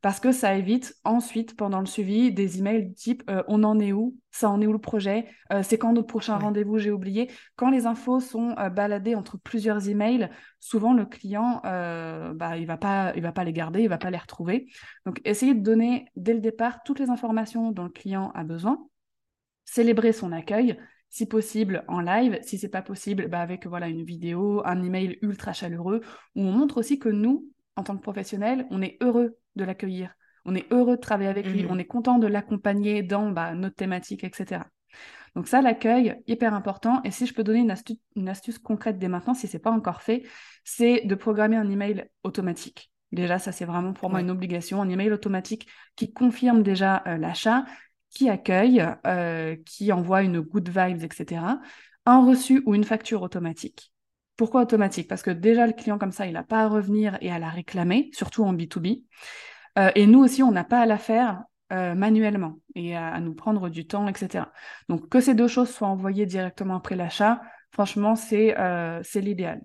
parce 0.00 0.20
que 0.20 0.32
ça 0.32 0.54
évite 0.54 0.94
ensuite, 1.04 1.56
pendant 1.56 1.80
le 1.80 1.86
suivi, 1.86 2.32
des 2.32 2.58
emails 2.58 2.92
type 2.94 3.22
euh, 3.28 3.42
on 3.48 3.64
en 3.64 3.78
est 3.80 3.92
où? 3.92 4.16
Ça 4.30 4.48
en 4.50 4.60
est 4.60 4.66
où 4.66 4.72
le 4.72 4.78
projet? 4.78 5.26
Euh, 5.52 5.62
C'est 5.62 5.78
quand 5.78 5.92
notre 5.92 6.06
prochain 6.06 6.36
rendez-vous? 6.38 6.78
J'ai 6.78 6.90
oublié. 6.90 7.30
Quand 7.56 7.70
les 7.70 7.86
infos 7.86 8.20
sont 8.20 8.54
euh, 8.58 8.70
baladées 8.70 9.14
entre 9.14 9.38
plusieurs 9.38 9.88
emails, 9.88 10.28
souvent 10.60 10.92
le 10.94 11.04
client, 11.06 11.60
bah, 11.62 12.56
il 12.56 12.62
ne 12.62 12.66
va, 12.66 12.76
pas, 12.76 13.12
il 13.16 13.22
va 13.22 13.32
pas 13.32 13.44
les 13.44 13.52
garder, 13.52 13.80
il 13.80 13.84
ne 13.84 13.88
va 13.88 13.98
pas 13.98 14.10
les 14.10 14.18
retrouver. 14.18 14.66
Donc, 15.06 15.20
essayez 15.24 15.54
de 15.54 15.62
donner 15.62 16.06
dès 16.16 16.34
le 16.34 16.40
départ 16.40 16.82
toutes 16.84 16.98
les 16.98 17.10
informations 17.10 17.72
dont 17.72 17.84
le 17.84 17.90
client 17.90 18.32
a 18.34 18.44
besoin, 18.44 18.86
célébrer 19.64 20.12
son 20.12 20.32
accueil, 20.32 20.78
si 21.10 21.26
possible 21.26 21.84
en 21.88 22.00
live, 22.00 22.38
si 22.42 22.58
c'est 22.58 22.68
pas 22.68 22.82
possible, 22.82 23.28
bah 23.28 23.40
avec 23.40 23.66
voilà 23.66 23.88
une 23.88 24.04
vidéo, 24.04 24.60
un 24.66 24.82
email 24.82 25.18
ultra 25.22 25.54
chaleureux 25.54 26.02
où 26.34 26.42
on 26.42 26.52
montre 26.52 26.76
aussi 26.76 26.98
que 26.98 27.08
nous, 27.08 27.48
en 27.78 27.84
tant 27.84 27.96
que 27.96 28.02
professionnels, 28.02 28.66
on 28.70 28.82
est 28.82 28.98
heureux 29.00 29.38
de 29.54 29.64
l'accueillir. 29.64 30.14
On 30.44 30.54
est 30.54 30.66
heureux 30.72 30.96
de 30.96 31.00
travailler 31.00 31.30
avec 31.30 31.46
lui, 31.46 31.62
mmh. 31.62 31.68
on 31.70 31.78
est 31.78 31.84
content 31.84 32.18
de 32.18 32.26
l'accompagner 32.26 33.02
dans 33.02 33.30
bah, 33.30 33.54
notre 33.54 33.76
thématique, 33.76 34.24
etc. 34.24 34.62
Donc 35.36 35.46
ça, 35.46 35.62
l'accueil, 35.62 36.16
hyper 36.26 36.54
important. 36.54 37.00
Et 37.04 37.12
si 37.12 37.26
je 37.26 37.34
peux 37.34 37.44
donner 37.44 37.60
une, 37.60 38.28
astuce, 38.28 38.58
concrète 38.58 38.98
dès 38.98 39.08
maintenant, 39.08 39.34
si 39.34 39.46
ce 39.46 39.56
n'est 39.56 39.62
pas 39.62 39.70
encore 39.70 40.02
fait, 40.02 40.24
c'est 40.64 41.02
de 41.04 41.14
programmer 41.14 41.56
un 41.56 41.70
email 41.70 42.08
automatique. 42.24 42.90
Déjà, 43.12 43.38
ça, 43.38 43.52
c'est 43.52 43.64
vraiment 43.64 43.92
pour 43.92 44.10
moi 44.10 44.20
une 44.20 44.30
obligation, 44.30 44.82
un 44.82 44.88
email 44.88 45.12
automatique 45.12 45.68
qui 45.94 46.12
confirme 46.12 46.62
déjà 46.64 47.04
euh, 47.06 47.16
l'achat, 47.16 47.64
qui 48.10 48.28
accueille, 48.28 48.84
euh, 49.06 49.54
qui 49.64 49.92
envoie 49.92 50.22
une 50.22 50.40
good 50.40 50.68
vibes, 50.68 51.04
etc. 51.04 51.60
Un 52.06 52.26
reçu 52.26 52.62
ou 52.66 52.74
une 52.74 52.84
facture 52.84 53.22
automatique. 53.22 53.92
Pourquoi 54.38 54.62
automatique? 54.62 55.08
Parce 55.08 55.22
que 55.22 55.32
déjà, 55.32 55.66
le 55.66 55.72
client 55.72 55.98
comme 55.98 56.12
ça, 56.12 56.24
il 56.24 56.32
n'a 56.32 56.44
pas 56.44 56.62
à 56.62 56.68
revenir 56.68 57.18
et 57.20 57.32
à 57.32 57.40
la 57.40 57.48
réclamer, 57.50 58.08
surtout 58.12 58.44
en 58.44 58.54
B2B. 58.54 59.02
Euh, 59.78 59.90
et 59.96 60.06
nous 60.06 60.20
aussi, 60.20 60.44
on 60.44 60.52
n'a 60.52 60.62
pas 60.62 60.80
à 60.80 60.86
la 60.86 60.96
faire 60.96 61.42
euh, 61.72 61.96
manuellement 61.96 62.60
et 62.76 62.96
à, 62.96 63.18
nous 63.18 63.34
prendre 63.34 63.68
du 63.68 63.88
temps, 63.88 64.06
etc. 64.06 64.46
Donc, 64.88 65.08
que 65.08 65.20
ces 65.20 65.34
deux 65.34 65.48
choses 65.48 65.70
soient 65.70 65.88
envoyées 65.88 66.24
directement 66.24 66.76
après 66.76 66.94
l'achat, 66.94 67.42
franchement, 67.72 68.14
c'est 68.14 68.56
euh, 68.58 69.02
l'idéal. 69.16 69.60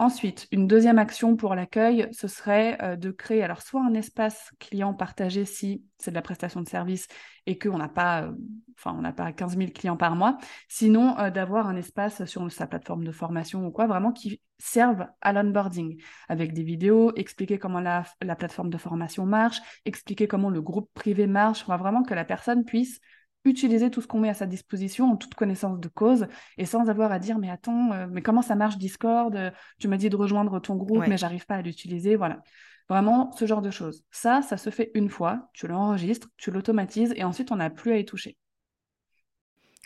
Ensuite, 0.00 0.46
une 0.52 0.68
deuxième 0.68 0.98
action 1.00 1.34
pour 1.34 1.56
l'accueil, 1.56 2.06
ce 2.12 2.28
serait 2.28 2.78
euh, 2.82 2.94
de 2.94 3.10
créer 3.10 3.42
alors 3.42 3.62
soit 3.62 3.82
un 3.82 3.94
espace 3.94 4.52
client 4.60 4.94
partagé 4.94 5.44
si 5.44 5.82
c'est 5.98 6.12
de 6.12 6.14
la 6.14 6.22
prestation 6.22 6.60
de 6.60 6.68
service 6.68 7.08
et 7.46 7.58
qu'on 7.58 7.78
n'a 7.78 7.88
pas, 7.88 8.22
euh, 8.22 8.32
enfin 8.76 8.94
on 8.96 9.02
n'a 9.02 9.12
pas 9.12 9.32
15 9.32 9.58
000 9.58 9.72
clients 9.72 9.96
par 9.96 10.14
mois, 10.14 10.38
sinon 10.68 11.18
euh, 11.18 11.30
d'avoir 11.30 11.66
un 11.66 11.74
espace 11.74 12.24
sur 12.26 12.50
sa 12.52 12.68
plateforme 12.68 13.02
de 13.02 13.10
formation 13.10 13.66
ou 13.66 13.72
quoi, 13.72 13.88
vraiment 13.88 14.12
qui 14.12 14.40
serve 14.58 15.04
à 15.20 15.32
l'onboarding, 15.32 16.00
avec 16.28 16.52
des 16.52 16.62
vidéos, 16.62 17.12
expliquer 17.16 17.58
comment 17.58 17.80
la, 17.80 18.04
la, 18.22 18.36
plateforme 18.36 18.70
de 18.70 18.78
formation 18.78 19.26
marche, 19.26 19.60
expliquer 19.84 20.28
comment 20.28 20.50
le 20.50 20.62
groupe 20.62 20.90
privé 20.94 21.26
marche, 21.26 21.66
va 21.66 21.76
vraiment 21.76 22.04
que 22.04 22.14
la 22.14 22.24
personne 22.24 22.64
puisse 22.64 23.00
utiliser 23.44 23.90
tout 23.90 24.00
ce 24.00 24.06
qu'on 24.06 24.20
met 24.20 24.28
à 24.28 24.34
sa 24.34 24.46
disposition 24.46 25.12
en 25.12 25.16
toute 25.16 25.34
connaissance 25.34 25.78
de 25.78 25.88
cause 25.88 26.26
et 26.56 26.66
sans 26.66 26.88
avoir 26.88 27.12
à 27.12 27.18
dire 27.18 27.38
mais 27.38 27.50
attends 27.50 27.92
euh, 27.92 28.06
mais 28.10 28.22
comment 28.22 28.42
ça 28.42 28.54
marche 28.54 28.78
Discord 28.78 29.34
euh, 29.36 29.50
tu 29.78 29.88
m'as 29.88 29.96
dit 29.96 30.10
de 30.10 30.16
rejoindre 30.16 30.60
ton 30.60 30.76
groupe 30.76 31.04
mais 31.06 31.16
j'arrive 31.16 31.46
pas 31.46 31.56
à 31.56 31.62
l'utiliser 31.62 32.16
voilà. 32.16 32.42
Vraiment 32.90 33.32
ce 33.32 33.44
genre 33.44 33.60
de 33.60 33.70
choses. 33.70 34.02
Ça 34.10 34.42
ça 34.42 34.56
se 34.56 34.70
fait 34.70 34.90
une 34.94 35.08
fois 35.08 35.50
tu 35.52 35.66
l'enregistres 35.68 36.28
tu 36.36 36.50
l'automatises 36.50 37.12
et 37.16 37.24
ensuite 37.24 37.52
on 37.52 37.56
n'a 37.56 37.70
plus 37.70 37.92
à 37.92 37.98
y 37.98 38.04
toucher 38.04 38.36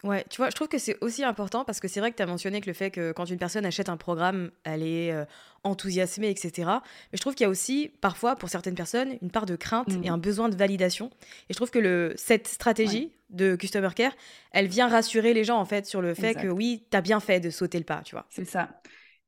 Ouais, 0.04 0.24
tu 0.28 0.38
vois, 0.38 0.50
je 0.50 0.56
trouve 0.56 0.66
que 0.66 0.78
c'est 0.78 0.96
aussi 1.00 1.22
important 1.22 1.64
parce 1.64 1.78
que 1.78 1.86
c'est 1.86 2.00
vrai 2.00 2.10
que 2.10 2.16
tu 2.16 2.22
as 2.22 2.26
mentionné 2.26 2.60
que 2.60 2.66
le 2.66 2.72
fait 2.72 2.90
que 2.90 3.12
quand 3.12 3.24
une 3.24 3.38
personne 3.38 3.64
achète 3.64 3.88
un 3.88 3.96
programme, 3.96 4.50
elle 4.64 4.82
est 4.82 5.12
euh, 5.12 5.24
enthousiasmée, 5.62 6.28
etc. 6.28 6.68
Mais 7.12 7.18
je 7.18 7.20
trouve 7.20 7.34
qu'il 7.34 7.44
y 7.44 7.46
a 7.46 7.50
aussi, 7.50 7.92
parfois, 8.00 8.34
pour 8.34 8.48
certaines 8.48 8.74
personnes, 8.74 9.16
une 9.22 9.30
part 9.30 9.46
de 9.46 9.54
crainte 9.54 9.92
et 10.02 10.10
mmh. 10.10 10.12
un 10.12 10.18
besoin 10.18 10.48
de 10.48 10.56
validation. 10.56 11.10
Et 11.48 11.52
je 11.52 11.54
trouve 11.54 11.70
que 11.70 11.78
le, 11.78 12.14
cette 12.16 12.48
stratégie 12.48 13.12
de 13.30 13.54
Customer 13.54 13.90
Care, 13.94 14.12
elle 14.50 14.66
vient 14.66 14.88
rassurer 14.88 15.34
les 15.34 15.44
gens, 15.44 15.58
en 15.58 15.64
fait, 15.64 15.86
sur 15.86 16.02
le 16.02 16.14
fait 16.14 16.34
que 16.34 16.48
oui, 16.48 16.84
tu 16.90 16.96
as 16.96 17.00
bien 17.00 17.20
fait 17.20 17.38
de 17.38 17.50
sauter 17.50 17.78
le 17.78 17.84
pas, 17.84 18.02
tu 18.04 18.16
vois. 18.16 18.26
C'est 18.28 18.44
ça. 18.44 18.80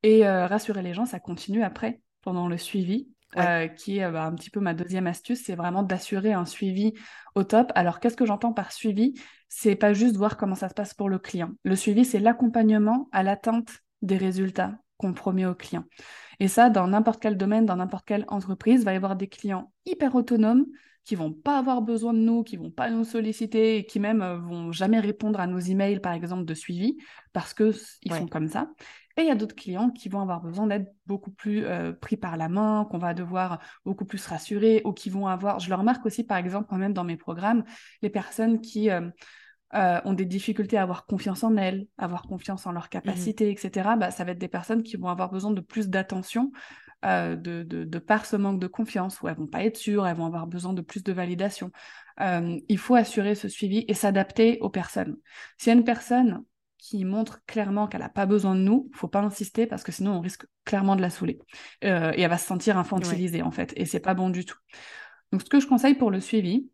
Et 0.02 0.26
euh, 0.26 0.46
rassurer 0.48 0.82
les 0.82 0.92
gens, 0.92 1.06
ça 1.06 1.20
continue 1.20 1.62
après, 1.62 2.00
pendant 2.22 2.48
le 2.48 2.58
suivi. 2.58 3.13
Euh, 3.36 3.66
qui 3.66 3.98
est 3.98 4.10
bah, 4.10 4.24
un 4.24 4.34
petit 4.34 4.50
peu 4.50 4.60
ma 4.60 4.74
deuxième 4.74 5.08
astuce, 5.08 5.42
c'est 5.44 5.56
vraiment 5.56 5.82
d'assurer 5.82 6.32
un 6.32 6.44
suivi 6.44 6.92
au 7.34 7.42
top. 7.42 7.72
Alors, 7.74 7.98
qu'est-ce 7.98 8.16
que 8.16 8.26
j'entends 8.26 8.52
par 8.52 8.70
suivi? 8.70 9.14
C'est 9.48 9.74
pas 9.74 9.92
juste 9.92 10.16
voir 10.16 10.36
comment 10.36 10.54
ça 10.54 10.68
se 10.68 10.74
passe 10.74 10.94
pour 10.94 11.08
le 11.08 11.18
client. 11.18 11.50
Le 11.64 11.74
suivi, 11.74 12.04
c'est 12.04 12.20
l'accompagnement 12.20 13.08
à 13.10 13.22
l'atteinte 13.24 13.80
des 14.02 14.16
résultats 14.16 14.78
qu'on 14.98 15.12
promet 15.14 15.46
au 15.46 15.54
client. 15.54 15.84
Et 16.38 16.48
ça, 16.48 16.70
dans 16.70 16.86
n'importe 16.86 17.20
quel 17.20 17.36
domaine, 17.36 17.66
dans 17.66 17.76
n'importe 17.76 18.06
quelle 18.06 18.24
entreprise, 18.28 18.82
il 18.82 18.84
va 18.84 18.92
y 18.92 18.96
avoir 18.96 19.16
des 19.16 19.28
clients 19.28 19.72
hyper 19.84 20.14
autonomes 20.14 20.66
qui 21.04 21.16
vont 21.16 21.32
pas 21.32 21.58
avoir 21.58 21.82
besoin 21.82 22.14
de 22.14 22.18
nous, 22.18 22.42
qui 22.44 22.56
vont 22.56 22.70
pas 22.70 22.90
nous 22.90 23.04
solliciter 23.04 23.76
et 23.76 23.84
qui 23.84 24.00
même 24.00 24.22
euh, 24.22 24.38
vont 24.38 24.72
jamais 24.72 25.00
répondre 25.00 25.38
à 25.38 25.46
nos 25.46 25.58
emails, 25.58 26.00
par 26.00 26.12
exemple, 26.12 26.44
de 26.44 26.54
suivi, 26.54 26.96
parce 27.32 27.52
que 27.52 27.72
ils 28.02 28.12
font 28.12 28.26
comme 28.26 28.48
ça. 28.48 28.70
Et 29.16 29.22
il 29.22 29.28
y 29.28 29.30
a 29.30 29.36
d'autres 29.36 29.54
clients 29.54 29.90
qui 29.90 30.08
vont 30.08 30.20
avoir 30.20 30.40
besoin 30.40 30.66
d'être 30.66 30.92
beaucoup 31.06 31.30
plus 31.30 31.64
euh, 31.64 31.92
pris 31.92 32.16
par 32.16 32.36
la 32.36 32.48
main, 32.48 32.86
qu'on 32.90 32.98
va 32.98 33.14
devoir 33.14 33.60
beaucoup 33.84 34.04
plus 34.04 34.26
rassurer, 34.26 34.82
ou 34.84 34.92
qui 34.92 35.08
vont 35.08 35.28
avoir, 35.28 35.60
je 35.60 35.68
le 35.68 35.76
remarque 35.76 36.04
aussi 36.04 36.24
par 36.24 36.38
exemple 36.38 36.66
quand 36.68 36.78
même 36.78 36.92
dans 36.92 37.04
mes 37.04 37.16
programmes, 37.16 37.64
les 38.02 38.10
personnes 38.10 38.60
qui 38.60 38.90
euh, 38.90 39.08
euh, 39.74 40.00
ont 40.04 40.14
des 40.14 40.24
difficultés 40.24 40.78
à 40.78 40.82
avoir 40.82 41.06
confiance 41.06 41.44
en 41.44 41.56
elles, 41.56 41.86
avoir 41.96 42.22
confiance 42.22 42.66
en 42.66 42.72
leurs 42.72 42.86
mmh 42.86 42.88
capacités, 42.88 43.50
etc. 43.50 43.96
Bah, 43.96 44.10
ça 44.10 44.24
va 44.24 44.32
être 44.32 44.38
des 44.38 44.48
personnes 44.48 44.82
qui 44.82 44.96
vont 44.96 45.08
avoir 45.08 45.30
besoin 45.30 45.52
de 45.52 45.60
plus 45.60 45.88
d'attention 45.88 46.50
de, 47.04 47.36
de, 47.36 47.84
de, 47.84 47.98
par 47.98 48.24
ce 48.24 48.34
manque 48.34 48.58
de 48.58 48.66
confiance, 48.66 49.20
où 49.20 49.28
elles 49.28 49.36
vont 49.36 49.46
pas 49.46 49.62
être 49.62 49.76
sûres, 49.76 50.06
elles 50.06 50.16
vont 50.16 50.24
avoir 50.24 50.46
besoin 50.46 50.72
de 50.72 50.80
plus 50.80 51.04
de 51.04 51.12
validation. 51.12 51.70
il 52.18 52.78
faut 52.78 52.94
assurer 52.94 53.34
ce 53.34 53.46
suivi 53.46 53.84
et 53.88 53.92
s'adapter 53.92 54.58
aux 54.62 54.70
personnes. 54.70 55.18
Si 55.58 55.68
y 55.68 55.70
a 55.70 55.74
une 55.74 55.84
personne 55.84 56.42
qui 56.84 57.06
montre 57.06 57.40
clairement 57.46 57.86
qu'elle 57.86 58.02
n'a 58.02 58.10
pas 58.10 58.26
besoin 58.26 58.54
de 58.54 58.60
nous, 58.60 58.90
faut 58.92 59.08
pas 59.08 59.22
insister 59.22 59.66
parce 59.66 59.82
que 59.82 59.90
sinon 59.90 60.18
on 60.18 60.20
risque 60.20 60.44
clairement 60.66 60.96
de 60.96 61.00
la 61.00 61.08
saouler. 61.08 61.38
Euh, 61.82 62.12
et 62.14 62.20
elle 62.20 62.28
va 62.28 62.36
se 62.36 62.46
sentir 62.46 62.76
infantilisée 62.76 63.40
en 63.40 63.50
fait. 63.50 63.72
Et 63.76 63.86
c'est 63.86 64.00
pas 64.00 64.12
bon 64.12 64.28
du 64.28 64.44
tout. 64.44 64.58
Donc 65.32 65.40
ce 65.40 65.48
que 65.48 65.60
je 65.60 65.66
conseille 65.66 65.94
pour 65.94 66.10
le 66.10 66.20
suivi, 66.20 66.68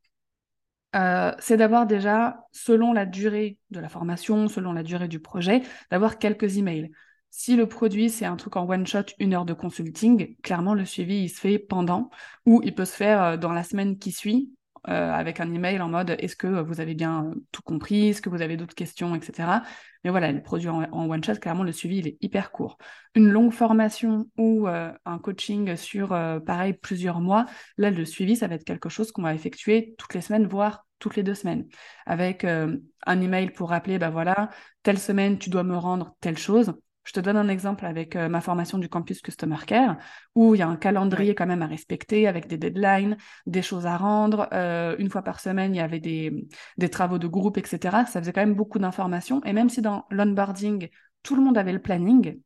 euh, 0.97 1.33
c'est 1.39 1.57
d'avoir 1.57 1.87
déjà, 1.87 2.45
selon 2.51 2.93
la 2.93 3.07
durée 3.07 3.59
de 3.71 3.79
la 3.79 3.89
formation, 3.89 4.49
selon 4.49 4.73
la 4.73 4.83
durée 4.83 5.07
du 5.07 5.21
projet, 5.21 5.63
d'avoir 5.93 6.19
quelques 6.19 6.57
emails. 6.57 6.91
Si 7.31 7.55
le 7.55 7.69
produit, 7.69 8.11
c'est 8.11 8.25
un 8.25 8.35
truc 8.35 8.57
en 8.57 8.69
one 8.69 8.89
shot, 8.89 9.05
une 9.21 9.33
heure 9.33 9.45
de 9.45 9.55
consulting, 9.55 10.35
clairement, 10.43 10.75
le 10.75 10.85
suivi, 10.85 11.23
il 11.23 11.29
se 11.29 11.39
fait 11.39 11.61
pendant, 11.61 12.11
ou 12.47 12.61
il 12.65 12.75
peut 12.75 12.85
se 12.85 12.97
faire 12.97 13.23
euh, 13.23 13.37
dans 13.37 13.53
la 13.53 13.63
semaine 13.63 13.97
qui 13.97 14.11
suit, 14.11 14.51
euh, 14.89 15.13
avec 15.13 15.41
un 15.41 15.53
email 15.53 15.81
en 15.81 15.89
mode 15.89 16.17
est-ce 16.19 16.37
que 16.37 16.47
vous 16.47 16.81
avez 16.81 16.95
bien 16.95 17.27
euh, 17.27 17.35
tout 17.53 17.63
compris, 17.63 18.09
est-ce 18.09 18.23
que 18.23 18.31
vous 18.31 18.41
avez 18.41 18.57
d'autres 18.57 18.75
questions, 18.75 19.15
etc. 19.15 19.63
Mais 20.05 20.11
voilà, 20.11 20.33
les 20.33 20.41
produits 20.41 20.69
en, 20.69 20.89
one 20.93 21.23
shot, 21.23 21.35
clairement, 21.37 21.65
le 21.65 21.73
suivi, 21.73 21.99
il 21.99 22.09
est 22.09 22.17
hyper 22.21 22.51
court. 22.51 22.79
Une 23.15 23.29
longue 23.29 23.53
formation 23.53 24.27
ou 24.39 24.69
euh, 24.69 24.93
un 25.05 25.19
coaching 25.19 25.77
sur, 25.77 26.09
pareil, 26.47 26.73
plusieurs 26.73 27.21
mois, 27.21 27.45
là, 27.77 27.91
le 27.91 28.05
suivi, 28.07 28.37
ça 28.37 28.47
va 28.47 28.55
être 28.55 28.65
quelque 28.65 28.89
chose 28.89 29.13
qu'on 29.13 29.23
va 29.23 29.35
effectuer 29.35 29.95
toutes 29.99 30.15
les 30.15 30.23
semaines, 30.23 30.47
voire 30.47 30.87
toutes 30.99 31.17
les 31.17 31.23
deux 31.23 31.35
semaines, 31.35 31.67
avec 32.07 32.45
un 32.45 33.21
email 33.21 33.51
pour 33.51 33.71
rappeler, 33.71 33.99
bah 33.99 34.11
voilà, 34.11 34.51
telle 34.83 34.99
semaine, 34.99 35.39
tu 35.39 35.51
dois 35.51 35.65
me 35.65 35.77
rendre 35.77 36.15
telle 36.21 36.39
chose. 36.39 36.75
Je 37.11 37.15
te 37.15 37.19
donne 37.19 37.37
un 37.37 37.49
exemple 37.49 37.87
avec 37.87 38.15
euh, 38.15 38.29
ma 38.29 38.41
formation 38.41 38.79
du 38.79 38.89
campus 38.89 39.21
Customer 39.21 39.57
Care, 39.67 39.97
où 40.37 40.55
il 40.55 40.59
y 40.59 40.63
a 40.63 40.69
un 40.69 40.77
calendrier 40.77 41.35
quand 41.35 41.45
même 41.45 41.61
à 41.61 41.67
respecter 41.67 42.29
avec 42.29 42.47
des 42.47 42.57
deadlines, 42.57 43.17
des 43.47 43.63
choses 43.63 43.85
à 43.85 43.97
rendre. 43.97 44.49
Euh, 44.53 44.95
une 44.97 45.11
fois 45.11 45.23
par 45.23 45.41
semaine, 45.41 45.75
il 45.75 45.79
y 45.79 45.81
avait 45.81 45.99
des, 45.99 46.47
des 46.79 46.89
travaux 46.89 47.19
de 47.19 47.27
groupe, 47.27 47.59
etc. 47.59 48.05
Ça 48.07 48.21
faisait 48.21 48.33
quand 48.33 48.43
même 48.43 48.55
beaucoup 48.55 48.79
d'informations. 48.79 49.43
Et 49.43 49.53
même 49.53 49.69
si 49.69 49.83
dans 49.83 50.07
l'onboarding, 50.13 50.89
tout 51.25 51.35
le 51.35 51.43
monde 51.43 51.59
avait 51.59 51.73
le 51.73 51.83
planning. 51.83 52.41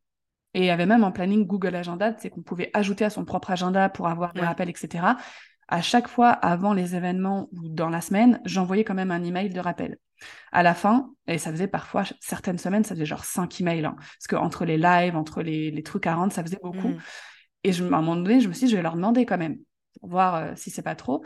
Et 0.55 0.61
il 0.61 0.65
y 0.65 0.71
avait 0.71 0.87
même 0.87 1.05
un 1.05 1.11
planning 1.11 1.47
Google 1.47 1.75
Agenda, 1.75 2.17
c'est 2.17 2.31
qu'on 2.31 2.41
pouvait 2.41 2.71
ajouter 2.73 3.05
à 3.05 3.11
son 3.11 3.27
propre 3.27 3.51
agenda 3.51 3.91
pour 3.91 4.09
avoir 4.09 4.33
des 4.33 4.41
rappels, 4.41 4.71
etc. 4.71 5.05
À 5.69 5.83
chaque 5.83 6.09
fois, 6.09 6.31
avant 6.31 6.73
les 6.73 6.95
événements 6.95 7.49
ou 7.53 7.69
dans 7.69 7.89
la 7.89 8.01
semaine, 8.01 8.41
j'envoyais 8.45 8.85
quand 8.85 8.95
même 8.95 9.11
un 9.11 9.23
email 9.23 9.51
de 9.51 9.61
rappel. 9.61 9.99
À 10.53 10.63
la 10.63 10.75
fin, 10.75 11.11
et 11.27 11.39
ça 11.39 11.51
faisait 11.51 11.67
parfois, 11.67 12.05
certaines 12.21 12.59
semaines, 12.59 12.85
ça 12.85 12.95
faisait 12.95 13.07
genre 13.07 13.25
cinq 13.25 13.61
emails. 13.61 13.85
Hein, 13.85 13.97
parce 13.97 14.27
qu'entre 14.29 14.65
les 14.65 14.79
lives, 14.79 15.17
entre 15.17 15.43
les, 15.43 15.83
trucs 15.83 16.07
à 16.07 16.15
rendre, 16.15 16.33
ça 16.33 16.43
faisait 16.43 16.61
beaucoup. 16.63 16.89
Mmh. 16.89 16.99
Et 17.65 17.73
je, 17.73 17.85
à 17.85 17.87
un 17.87 17.91
moment 18.03 18.17
donné, 18.17 18.41
je 18.41 18.49
me 18.49 18.53
suis 18.53 18.67
dit, 18.67 18.73
je 18.73 18.77
vais 18.77 18.83
leur 18.83 18.95
demander 18.95 19.27
quand 19.27 19.39
même, 19.39 19.59
pour 20.01 20.11
voir 20.11 20.35
euh, 20.37 20.53
si 20.57 20.71
c'est 20.71 20.83
pas 20.83 20.95
trop. 20.95 21.25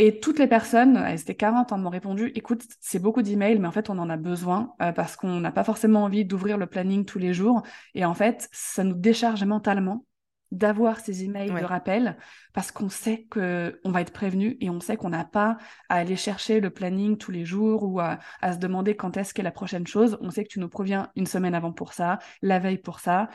Et 0.00 0.18
toutes 0.18 0.40
les 0.40 0.48
personnes, 0.48 0.96
elles 0.96 1.20
étaient 1.20 1.36
40, 1.36 1.72
hein, 1.72 1.76
m'ont 1.76 1.90
répondu 1.90 2.32
écoute, 2.34 2.64
c'est 2.80 2.98
beaucoup 2.98 3.22
d'emails, 3.22 3.60
mais 3.60 3.68
en 3.68 3.72
fait, 3.72 3.90
on 3.90 3.98
en 3.98 4.10
a 4.10 4.16
besoin 4.16 4.74
euh, 4.82 4.90
parce 4.90 5.14
qu'on 5.14 5.38
n'a 5.38 5.52
pas 5.52 5.62
forcément 5.62 6.02
envie 6.02 6.24
d'ouvrir 6.24 6.58
le 6.58 6.66
planning 6.66 7.04
tous 7.04 7.20
les 7.20 7.32
jours. 7.32 7.62
Et 7.94 8.04
en 8.04 8.14
fait, 8.14 8.48
ça 8.50 8.82
nous 8.82 8.96
décharge 8.96 9.44
mentalement 9.44 10.04
d'avoir 10.54 11.00
ces 11.00 11.24
emails 11.24 11.50
de 11.50 11.64
rappel 11.64 12.16
parce 12.52 12.70
qu'on 12.70 12.88
sait 12.88 13.26
qu'on 13.30 13.90
va 13.90 14.00
être 14.00 14.12
prévenu 14.12 14.56
et 14.60 14.70
on 14.70 14.80
sait 14.80 14.96
qu'on 14.96 15.10
n'a 15.10 15.24
pas 15.24 15.58
à 15.88 15.96
aller 15.96 16.16
chercher 16.16 16.60
le 16.60 16.70
planning 16.70 17.18
tous 17.18 17.30
les 17.30 17.44
jours 17.44 17.82
ou 17.82 18.00
à, 18.00 18.18
se 18.42 18.58
demander 18.58 18.96
quand 18.96 19.16
est-ce 19.16 19.34
qu'est 19.34 19.42
la 19.42 19.50
prochaine 19.50 19.86
chose. 19.86 20.16
On 20.20 20.30
sait 20.30 20.44
que 20.44 20.48
tu 20.48 20.60
nous 20.60 20.68
proviens 20.68 21.10
une 21.16 21.26
semaine 21.26 21.54
avant 21.54 21.72
pour 21.72 21.92
ça, 21.92 22.18
la 22.40 22.58
veille 22.58 22.78
pour 22.78 23.00
ça, 23.00 23.28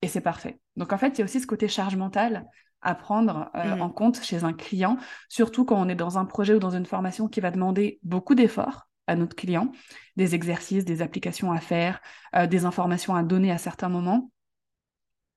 et 0.00 0.08
c'est 0.08 0.20
parfait. 0.20 0.58
Donc 0.76 0.92
en 0.92 0.98
fait, 0.98 1.10
il 1.10 1.18
y 1.18 1.22
a 1.22 1.24
aussi 1.24 1.40
ce 1.40 1.46
côté 1.46 1.68
charge 1.68 1.96
mentale 1.96 2.46
à 2.80 2.94
prendre 2.94 3.50
euh, 3.54 3.76
mmh. 3.76 3.82
en 3.82 3.90
compte 3.90 4.22
chez 4.22 4.42
un 4.42 4.52
client, 4.52 4.96
surtout 5.28 5.64
quand 5.64 5.80
on 5.80 5.88
est 5.88 5.94
dans 5.94 6.18
un 6.18 6.24
projet 6.24 6.54
ou 6.54 6.58
dans 6.58 6.70
une 6.70 6.86
formation 6.86 7.28
qui 7.28 7.40
va 7.40 7.52
demander 7.52 8.00
beaucoup 8.02 8.34
d'efforts 8.34 8.88
à 9.06 9.14
notre 9.14 9.36
client, 9.36 9.70
des 10.16 10.34
exercices, 10.34 10.84
des 10.84 11.02
applications 11.02 11.52
à 11.52 11.60
faire, 11.60 12.00
euh, 12.34 12.46
des 12.46 12.64
informations 12.64 13.14
à 13.14 13.22
donner 13.22 13.52
à 13.52 13.58
certains 13.58 13.88
moments. 13.88 14.31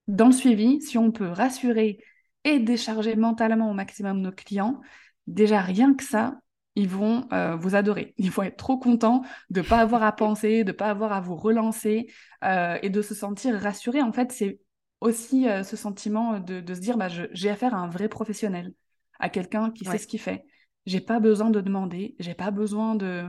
Dans 0.08 0.26
le 0.26 0.32
suivi, 0.32 0.80
si 0.80 0.98
on 0.98 1.10
peut 1.10 1.28
rassurer 1.28 1.98
et 2.44 2.58
décharger 2.58 3.16
mentalement 3.16 3.70
au 3.70 3.74
maximum 3.74 4.20
nos 4.20 4.32
clients, 4.32 4.80
déjà 5.26 5.60
rien 5.60 5.94
que 5.94 6.04
ça, 6.04 6.38
ils 6.76 6.88
vont 6.88 7.26
euh, 7.32 7.56
vous 7.56 7.74
adorer. 7.74 8.14
Ils 8.18 8.30
vont 8.30 8.42
être 8.42 8.56
trop 8.56 8.78
contents 8.78 9.22
de 9.50 9.60
ne 9.60 9.66
pas 9.66 9.78
avoir 9.78 10.02
à 10.02 10.12
penser, 10.12 10.62
de 10.62 10.72
ne 10.72 10.76
pas 10.76 10.90
avoir 10.90 11.12
à 11.12 11.20
vous 11.20 11.36
relancer 11.36 12.06
et 12.42 12.90
de 12.90 13.02
se 13.02 13.14
sentir 13.14 13.58
rassurés. 13.60 14.02
En 14.02 14.12
fait, 14.12 14.30
c'est 14.30 14.60
aussi 15.00 15.48
euh, 15.48 15.62
ce 15.62 15.76
sentiment 15.76 16.40
de, 16.40 16.74
se 16.74 16.80
dire 16.80 16.96
bah, 16.96 17.08
j'ai 17.08 17.50
affaire 17.50 17.74
à 17.74 17.78
un 17.78 17.88
vrai 17.88 18.08
professionnel, 18.08 18.72
à 19.18 19.28
quelqu'un 19.28 19.70
qui 19.70 19.84
sait 19.84 19.98
ce 19.98 20.06
qu'il 20.06 20.20
fait. 20.20 20.44
J'ai 20.86 21.00
pas 21.00 21.20
besoin 21.20 21.50
de 21.50 21.60
demander, 21.60 22.14
j'ai 22.18 22.34
pas 22.34 22.50
besoin 22.50 22.94
de. 22.94 23.24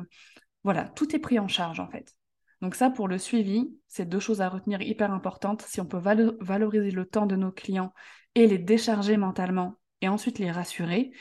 Voilà, 0.64 0.86
tout 0.90 1.16
est 1.16 1.20
pris 1.20 1.40
en 1.40 1.48
charge 1.48 1.80
en 1.80 1.90
fait. 1.90 2.16
Donc, 2.62 2.76
ça, 2.76 2.90
pour 2.90 3.08
le 3.08 3.18
suivi, 3.18 3.70
c'est 3.88 4.08
deux 4.08 4.20
choses 4.20 4.42
à 4.42 4.50
retenir 4.50 4.82
hyper 4.82 5.12
importantes. 5.12 5.62
Si 5.64 5.80
on 5.80 5.86
peut 5.86 6.02
valoriser 6.42 6.92
le 6.92 7.06
temps 7.06 7.26
de 7.26 7.36
nos 7.36 7.52
clients 7.52 7.94
et 8.36 8.48
les 8.48 8.58
décharger 8.58 9.18
mentalement 9.18 9.76
et 10.02 10.10
ensuite 10.10 10.40
les 10.40 10.52
rassurer 10.52 11.12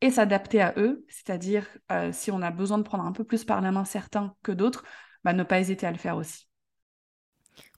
et 0.00 0.10
s'adapter 0.10 0.60
à 0.60 0.74
eux, 0.76 1.04
c'est-à-dire 1.08 1.66
euh, 1.90 2.12
si 2.12 2.30
on 2.30 2.42
a 2.42 2.50
besoin 2.50 2.78
de 2.78 2.82
prendre 2.82 3.04
un 3.04 3.12
peu 3.12 3.24
plus 3.24 3.44
par 3.44 3.60
la 3.60 3.72
main 3.72 3.84
certains 3.84 4.34
que 4.42 4.52
d'autres, 4.52 4.84
bah, 5.24 5.32
ne 5.32 5.42
pas 5.42 5.60
hésiter 5.60 5.86
à 5.86 5.92
le 5.92 5.98
faire 5.98 6.16
aussi. 6.16 6.46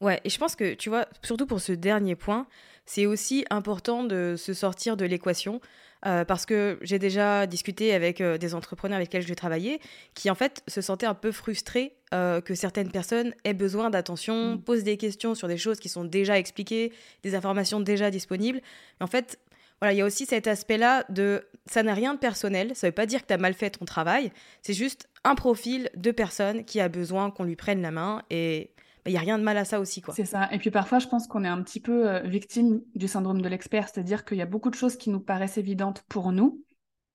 Ouais, 0.01 0.21
et 0.25 0.31
je 0.31 0.39
pense 0.39 0.57
que, 0.57 0.75
tu 0.75 0.89
vois, 0.89 1.07
surtout 1.23 1.47
pour 1.47 1.61
ce 1.61 1.73
dernier 1.73 2.17
point, 2.17 2.47
c'est 2.87 3.07
aussi 3.07 3.45
important 3.51 4.05
de 4.05 4.35
se 4.37 4.55
sortir 4.55 4.97
de 4.97 5.05
l'équation. 5.05 5.61
Euh, 6.05 6.25
parce 6.25 6.45
que 6.45 6.79
j'ai 6.83 6.99
déjà 6.99 7.47
discuté 7.47 7.95
avec 7.95 8.21
euh, 8.21 8.37
des 8.37 8.55
entrepreneurs 8.55 8.97
avec 8.97 9.09
lesquels 9.09 9.27
je 9.27 9.33
travaillais 9.33 9.81
qui 10.15 10.31
en 10.31 10.35
fait 10.35 10.63
se 10.69 10.83
sentaient 10.83 11.07
un 11.07 11.15
peu 11.15 11.33
frustrés 11.33 11.95
euh, 12.13 12.43
que 12.43 12.55
certaines 12.55 12.91
personnes 12.91 13.33
aient 13.45 13.55
besoin 13.55 13.89
d'attention, 13.89 14.55
mmh. 14.55 14.63
posent 14.63 14.85
des 14.85 14.99
questions 14.99 15.35
sur 15.35 15.49
des 15.49 15.57
choses 15.57 15.81
qui 15.81 15.89
sont 15.89 16.05
déjà 16.05 16.39
expliquées, 16.39 16.93
des 17.23 17.35
informations 17.35 17.81
déjà 17.81 18.11
disponibles. 18.11 18.61
Mais 19.01 19.05
en 19.05 19.09
fait, 19.09 19.39
voilà, 19.81 19.95
il 19.95 19.97
y 19.97 20.03
a 20.03 20.05
aussi 20.05 20.27
cet 20.27 20.47
aspect-là 20.47 21.05
de 21.09 21.47
ça 21.67 21.83
n'a 21.83 21.95
rien 21.95 22.15
de 22.15 22.19
personnel, 22.19 22.77
ça 22.77 22.89
veut 22.89 22.93
pas 22.93 23.07
dire 23.07 23.23
que 23.23 23.27
tu 23.27 23.35
as 23.35 23.39
mal 23.39 23.55
fait 23.55 23.71
ton 23.71 23.85
travail, 23.85 24.31
c'est 24.63 24.75
juste 24.75 25.09
un 25.25 25.35
profil 25.35 25.91
de 25.97 26.11
personne 26.11 26.65
qui 26.65 26.79
a 26.81 26.89
besoin 26.89 27.31
qu'on 27.31 27.45
lui 27.45 27.57
prenne 27.57 27.83
la 27.83 27.91
main 27.91 28.23
et 28.31 28.71
il 29.07 29.13
n'y 29.13 29.17
a 29.17 29.21
rien 29.21 29.39
de 29.39 29.45
mal 29.45 29.57
à 29.57 29.65
ça 29.65 29.81
aussi. 29.81 30.03
quoi. 30.03 30.15
C'est 30.15 30.25
ça. 30.25 30.49
Et 30.53 30.59
puis 30.59 30.71
parfois, 30.71 30.99
je 30.99 31.07
pense 31.09 31.27
qu'on 31.27 31.45
est 31.45 31.49
un 31.49 31.63
petit 31.63 31.81
peu 31.81 32.09
euh, 32.09 32.21
victime 32.21 32.83
du 32.95 33.09
syndrome 33.09 33.41
de 33.41 33.49
l'expert, 33.49 33.89
c'est-à-dire 33.89 34.25
qu'il 34.25 34.39
y 34.39 34.43
a 34.43 34.47
beaucoup 34.47 34.71
de 34.71 34.75
choses 34.75 34.97
qui 34.97 35.11
nous 35.11 35.21
paraissent 35.21 35.59
évidentes 35.59 36.05
pour 36.09 36.33
nous, 36.33 36.63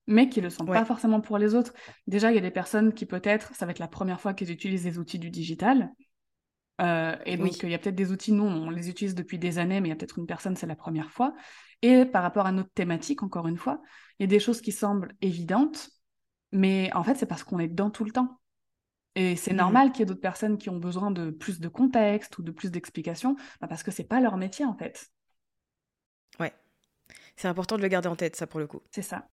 mais 0.06 0.28
qui 0.28 0.40
ne 0.40 0.44
le 0.44 0.50
sont 0.50 0.64
pas 0.64 0.84
forcément 0.84 1.20
pour 1.20 1.38
les 1.38 1.54
autres. 1.54 1.72
Déjà, 2.06 2.30
il 2.30 2.34
y 2.34 2.38
a 2.38 2.42
des 2.42 2.50
personnes 2.50 2.92
qui 2.92 3.06
peut-être, 3.06 3.54
ça 3.54 3.66
va 3.66 3.72
être 3.72 3.78
la 3.78 3.88
première 3.88 4.20
fois 4.20 4.34
qu'ils 4.34 4.50
utilisent 4.50 4.84
les 4.84 4.98
outils 4.98 5.18
du 5.18 5.30
digital. 5.30 5.90
Euh, 6.80 7.14
et 7.26 7.36
donc, 7.36 7.62
il 7.62 7.70
y 7.70 7.74
a 7.74 7.78
peut-être 7.78 7.94
des 7.94 8.10
outils, 8.10 8.32
nous, 8.32 8.44
on 8.44 8.70
les 8.70 8.88
utilise 8.88 9.14
depuis 9.14 9.38
des 9.38 9.58
années, 9.58 9.80
mais 9.80 9.88
il 9.88 9.90
y 9.90 9.94
a 9.94 9.96
peut-être 9.96 10.18
une 10.18 10.26
personne, 10.26 10.56
c'est 10.56 10.66
la 10.66 10.76
première 10.76 11.10
fois. 11.10 11.34
Et 11.82 12.04
par 12.04 12.22
rapport 12.22 12.46
à 12.46 12.52
notre 12.52 12.70
thématique, 12.70 13.22
encore 13.22 13.46
une 13.46 13.58
fois, 13.58 13.80
il 14.18 14.24
y 14.24 14.24
a 14.24 14.28
des 14.28 14.40
choses 14.40 14.60
qui 14.60 14.72
semblent 14.72 15.14
évidentes, 15.20 15.90
mais 16.50 16.90
en 16.94 17.04
fait, 17.04 17.14
c'est 17.14 17.26
parce 17.26 17.44
qu'on 17.44 17.58
est 17.58 17.68
dedans 17.68 17.90
tout 17.90 18.04
le 18.04 18.10
temps. 18.10 18.40
Et 19.14 19.36
c'est 19.36 19.52
mmh. 19.52 19.56
normal 19.56 19.92
qu'il 19.92 20.00
y 20.00 20.02
ait 20.02 20.06
d'autres 20.06 20.20
personnes 20.20 20.58
qui 20.58 20.70
ont 20.70 20.78
besoin 20.78 21.10
de 21.10 21.30
plus 21.30 21.60
de 21.60 21.68
contexte 21.68 22.38
ou 22.38 22.42
de 22.42 22.50
plus 22.50 22.70
d'explications, 22.70 23.36
bah, 23.60 23.66
parce 23.68 23.82
que 23.82 23.90
c'est 23.90 24.04
pas 24.04 24.20
leur 24.20 24.36
métier 24.36 24.64
en 24.64 24.74
fait. 24.74 25.10
Ouais, 26.40 26.54
c'est 27.36 27.48
important 27.48 27.76
de 27.76 27.82
le 27.82 27.88
garder 27.88 28.08
en 28.08 28.16
tête, 28.16 28.36
ça 28.36 28.46
pour 28.46 28.60
le 28.60 28.66
coup. 28.66 28.80
C'est 28.90 29.02
ça. 29.02 29.28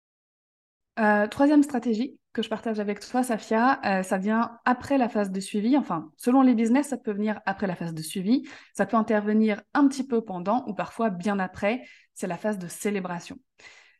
Euh, 0.99 1.27
troisième 1.27 1.61
stratégie 1.61 2.19
que 2.33 2.41
je 2.41 2.49
partage 2.49 2.79
avec 2.79 2.99
toi, 2.99 3.21
Safia, 3.21 3.79
euh, 3.85 4.03
ça 4.03 4.17
vient 4.17 4.57
après 4.65 4.97
la 4.97 5.09
phase 5.09 5.31
de 5.31 5.39
suivi. 5.39 5.77
Enfin, 5.77 6.11
selon 6.17 6.41
les 6.41 6.55
business, 6.55 6.87
ça 6.89 6.97
peut 6.97 7.11
venir 7.11 7.39
après 7.45 7.67
la 7.67 7.75
phase 7.75 7.93
de 7.93 8.01
suivi. 8.01 8.47
Ça 8.73 8.85
peut 8.87 8.97
intervenir 8.97 9.61
un 9.75 9.87
petit 9.87 10.05
peu 10.05 10.21
pendant 10.21 10.65
ou 10.67 10.73
parfois 10.73 11.09
bien 11.09 11.37
après. 11.39 11.83
C'est 12.15 12.27
la 12.27 12.37
phase 12.37 12.57
de 12.57 12.67
célébration. 12.67 13.37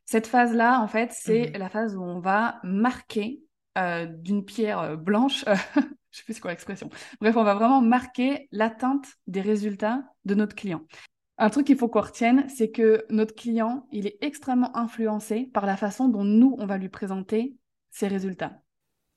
Cette 0.06 0.26
phase-là, 0.26 0.82
en 0.82 0.88
fait, 0.88 1.12
c'est 1.12 1.52
mmh 1.52 1.58
la 1.58 1.70
phase 1.70 1.96
où 1.96 2.02
on 2.02 2.20
va 2.20 2.60
marquer 2.64 3.42
d'une 4.06 4.44
pierre 4.44 4.80
euh, 4.80 4.96
blanche. 4.96 5.46
je 5.76 6.18
sais 6.18 6.24
plus 6.24 6.34
c'est 6.34 6.40
quoi 6.40 6.52
l'expression. 6.52 6.90
Bref, 7.22 7.36
on 7.38 7.44
va 7.44 7.54
vraiment 7.54 7.82
marquer 7.82 8.48
l'atteinte 8.52 9.06
des 9.28 9.42
résultats 9.42 10.04
de 10.26 10.36
notre 10.36 10.56
client. 10.56 10.82
Un 11.38 11.50
truc 11.50 11.68
qu'il 11.68 11.78
faut 11.78 11.88
qu'on 11.88 12.02
retienne, 12.02 12.48
c'est 12.50 12.72
que 12.72 13.06
notre 13.10 13.36
client, 13.36 13.88
il 13.92 14.08
est 14.08 14.18
extrêmement 14.22 14.76
influencé 14.76 15.50
par 15.54 15.66
la 15.66 15.78
façon 15.78 16.08
dont 16.08 16.24
nous, 16.24 16.56
on 16.58 16.66
va 16.66 16.78
lui 16.78 16.90
présenter 16.90 17.56
ses 17.92 18.08
résultats. 18.08 18.60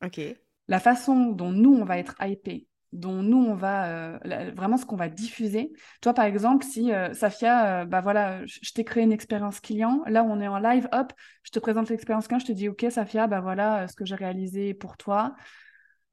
Ok. 0.05 0.21
La 0.69 0.81
façon 0.81 1.27
dont 1.27 1.51
nous, 1.51 1.75
on 1.75 1.85
va 1.85 1.99
être 1.99 2.15
hypé, 2.21 2.69
dont 2.93 3.23
nous, 3.23 3.39
on 3.39 3.55
va 3.55 3.87
euh, 3.87 4.51
vraiment 4.55 4.77
ce 4.77 4.85
qu'on 4.85 4.97
va 4.97 5.09
diffuser. 5.09 5.73
Toi, 6.01 6.13
par 6.13 6.25
exemple, 6.25 6.65
si 6.65 6.93
euh, 6.93 7.13
Safia, 7.15 7.83
euh, 7.83 7.85
bah 7.85 8.01
voilà, 8.01 8.45
je 8.47 8.73
t'ai 8.73 8.85
créé 8.85 9.05
une 9.05 9.13
expérience 9.13 9.61
client, 9.61 10.03
là, 10.07 10.25
on 10.25 10.41
est 10.41 10.49
en 10.49 10.59
live, 10.59 10.89
hop, 10.93 11.13
je 11.45 11.51
te 11.51 11.59
présente 11.59 11.89
l'expérience 11.89 12.27
client, 12.27 12.41
je 12.41 12.47
te 12.47 12.53
dis, 12.53 12.69
OK, 12.69 12.85
Safia, 12.91 13.27
bah 13.27 13.41
voilà 13.41 13.87
ce 13.87 13.95
que 13.95 14.05
j'ai 14.05 14.17
réalisé 14.17 14.75
pour 14.75 14.97
toi. 14.97 15.35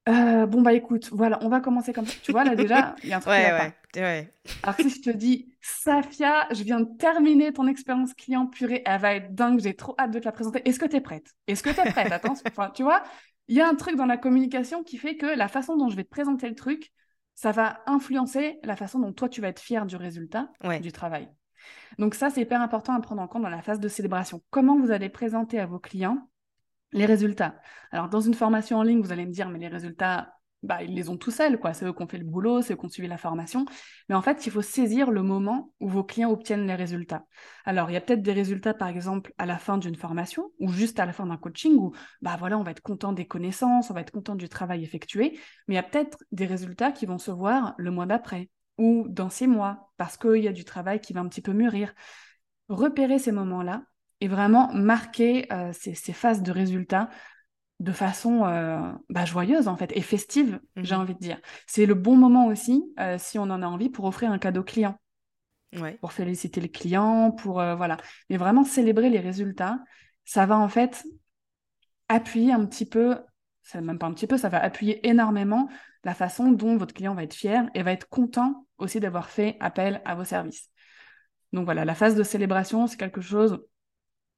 bon, 0.05 0.61
bah 0.61 0.73
écoute, 0.73 1.09
voilà, 1.11 1.39
on 1.41 1.49
va 1.49 1.61
commencer 1.61 1.93
comme 1.93 2.05
ça. 2.05 2.15
Tu 2.21 2.31
vois, 2.31 2.43
là, 2.43 2.55
déjà, 2.55 2.95
il 3.03 3.09
y 3.09 3.13
a 3.13 3.17
un 3.17 3.19
truc 3.19 3.33
ouais, 3.33 3.71
ouais, 4.01 4.33
Alors, 4.61 4.75
si 4.75 4.89
je 4.89 5.01
te 5.01 5.09
dis, 5.09 5.55
Safia, 5.61 6.47
je 6.51 6.63
viens 6.63 6.81
de 6.81 6.97
terminer 6.97 7.51
ton 7.53 7.67
expérience 7.67 8.13
client 8.13 8.45
purée, 8.45 8.83
elle 8.85 9.01
va 9.01 9.15
être 9.15 9.33
dingue, 9.33 9.59
j'ai 9.59 9.75
trop 9.75 9.95
hâte 9.97 10.11
de 10.11 10.19
te 10.19 10.25
la 10.25 10.31
présenter. 10.31 10.61
Est-ce 10.65 10.79
que 10.79 10.85
tu 10.85 10.95
es 10.95 11.01
prête? 11.01 11.33
Est-ce 11.47 11.63
que 11.63 11.71
tu 11.71 11.79
es 11.79 11.91
prête 11.91 12.11
Attends, 12.11 12.35
tu 12.73 12.83
vois 12.83 13.01
il 13.47 13.55
y 13.55 13.61
a 13.61 13.67
un 13.67 13.75
truc 13.75 13.95
dans 13.95 14.05
la 14.05 14.17
communication 14.17 14.83
qui 14.83 14.97
fait 14.97 15.17
que 15.17 15.25
la 15.25 15.47
façon 15.47 15.77
dont 15.77 15.89
je 15.89 15.95
vais 15.95 16.03
te 16.03 16.09
présenter 16.09 16.49
le 16.49 16.55
truc, 16.55 16.91
ça 17.35 17.51
va 17.51 17.81
influencer 17.85 18.59
la 18.63 18.75
façon 18.75 18.99
dont 18.99 19.13
toi 19.13 19.29
tu 19.29 19.41
vas 19.41 19.49
être 19.49 19.59
fier 19.59 19.85
du 19.85 19.95
résultat 19.95 20.49
du 20.81 20.91
travail. 20.91 21.29
Donc 21.97 22.15
ça, 22.15 22.29
c'est 22.29 22.41
hyper 22.41 22.61
important 22.61 22.93
à 22.93 22.99
prendre 22.99 23.21
en 23.21 23.27
compte 23.27 23.43
dans 23.43 23.49
la 23.49 23.61
phase 23.61 23.79
de 23.79 23.87
célébration. 23.87 24.41
Comment 24.49 24.77
vous 24.77 24.91
allez 24.91 25.09
présenter 25.09 25.59
à 25.59 25.65
vos 25.65 25.79
clients 25.79 26.29
les 26.91 27.05
résultats? 27.05 27.59
Alors 27.91 28.09
dans 28.09 28.21
une 28.21 28.33
formation 28.33 28.77
en 28.77 28.83
ligne, 28.83 29.01
vous 29.01 29.11
allez 29.11 29.25
me 29.25 29.31
dire, 29.31 29.49
mais 29.49 29.59
les 29.59 29.67
résultats, 29.67 30.36
bah, 30.63 30.81
ils 30.81 30.93
les 30.93 31.09
ont 31.09 31.17
tout 31.17 31.31
seuls, 31.31 31.59
quoi. 31.59 31.73
C'est 31.73 31.85
eux 31.85 31.93
qui 31.93 32.01
ont 32.01 32.07
fait 32.07 32.17
le 32.17 32.25
boulot, 32.25 32.61
c'est 32.61 32.73
eux 32.73 32.75
qui 32.75 32.85
ont 32.85 32.89
suivi 32.89 33.07
la 33.07 33.17
formation. 33.17 33.65
Mais 34.09 34.15
en 34.15 34.21
fait, 34.21 34.45
il 34.45 34.51
faut 34.51 34.61
saisir 34.61 35.11
le 35.11 35.21
moment 35.21 35.71
où 35.79 35.87
vos 35.87 36.03
clients 36.03 36.31
obtiennent 36.31 36.65
les 36.65 36.75
résultats. 36.75 37.25
Alors, 37.65 37.89
il 37.89 37.93
y 37.93 37.97
a 37.97 38.01
peut-être 38.01 38.23
des 38.23 38.33
résultats, 38.33 38.73
par 38.73 38.87
exemple, 38.87 39.33
à 39.37 39.45
la 39.45 39.57
fin 39.57 39.77
d'une 39.77 39.95
formation 39.95 40.51
ou 40.59 40.69
juste 40.71 40.99
à 40.99 41.05
la 41.05 41.13
fin 41.13 41.27
d'un 41.27 41.37
coaching 41.37 41.75
où, 41.75 41.93
bah 42.21 42.35
voilà, 42.39 42.57
on 42.57 42.63
va 42.63 42.71
être 42.71 42.81
content 42.81 43.13
des 43.13 43.27
connaissances, 43.27 43.91
on 43.91 43.93
va 43.93 44.01
être 44.01 44.11
content 44.11 44.35
du 44.35 44.49
travail 44.49 44.83
effectué. 44.83 45.39
Mais 45.67 45.75
il 45.75 45.77
y 45.77 45.79
a 45.79 45.83
peut-être 45.83 46.17
des 46.31 46.45
résultats 46.45 46.91
qui 46.91 47.05
vont 47.05 47.19
se 47.19 47.31
voir 47.31 47.75
le 47.77 47.91
mois 47.91 48.05
d'après 48.05 48.49
ou 48.77 49.05
dans 49.09 49.29
six 49.29 49.47
mois 49.47 49.91
parce 49.97 50.17
qu'il 50.17 50.43
y 50.43 50.47
a 50.47 50.53
du 50.53 50.65
travail 50.65 50.99
qui 51.01 51.13
va 51.13 51.21
un 51.21 51.27
petit 51.27 51.41
peu 51.41 51.53
mûrir. 51.53 51.93
Repérer 52.69 53.19
ces 53.19 53.31
moments-là 53.31 53.83
et 54.21 54.27
vraiment 54.27 54.73
marquer 54.73 55.51
euh, 55.53 55.71
ces, 55.73 55.93
ces 55.93 56.13
phases 56.13 56.41
de 56.41 56.51
résultats 56.51 57.09
de 57.79 57.91
façon 57.91 58.45
euh, 58.45 58.91
bah, 59.09 59.25
joyeuse 59.25 59.67
en 59.67 59.77
fait 59.77 59.95
et 59.95 60.01
festive, 60.01 60.59
j'ai 60.75 60.95
mmh 60.95 60.99
envie 60.99 61.13
de 61.13 61.19
dire. 61.19 61.39
C'est 61.67 61.85
le 61.85 61.93
bon 61.93 62.15
moment 62.15 62.47
aussi, 62.47 62.83
euh, 62.99 63.17
si 63.19 63.37
on 63.37 63.43
en 63.43 63.61
a 63.61 63.67
envie, 63.67 63.89
pour 63.89 64.05
offrir 64.05 64.31
un 64.31 64.39
cadeau 64.39 64.63
client. 64.63 64.99
Pour 66.01 66.13
féliciter 66.13 66.59
le 66.59 66.69
client, 66.69 67.31
pour 67.31 67.59
euh, 67.59 67.75
voilà. 67.75 67.97
Mais 68.29 68.37
vraiment 68.37 68.63
célébrer 68.63 69.09
les 69.11 69.19
résultats, 69.19 69.79
ça 70.25 70.47
va 70.47 70.57
en 70.57 70.69
fait 70.69 71.05
appuyer 72.07 72.51
un 72.51 72.65
petit 72.65 72.85
peu 72.85 73.17
c'est 73.67 73.81
même 73.81 73.99
pas 73.99 74.07
un 74.07 74.13
petit 74.13 74.27
peu, 74.27 74.37
ça 74.37 74.47
va 74.47 74.63
appuyer 74.63 75.05
énormément 75.07 75.67
la 76.05 76.13
façon 76.13 76.51
dont 76.51 76.77
votre 76.77 76.93
client 76.93 77.13
va 77.13 77.23
être 77.23 77.33
fier 77.33 77.69
et 77.73 77.83
va 77.83 77.91
être 77.91 78.07
content 78.07 78.65
aussi 78.77 79.01
d'avoir 79.01 79.29
fait 79.29 79.57
appel 79.59 80.01
à 80.05 80.15
vos 80.15 80.23
services. 80.23 80.69
Donc 81.51 81.65
voilà, 81.65 81.83
la 81.83 81.95
phase 81.95 82.15
de 82.15 82.23
célébration, 82.23 82.87
c'est 82.87 82.95
quelque 82.95 83.19
chose 83.19 83.61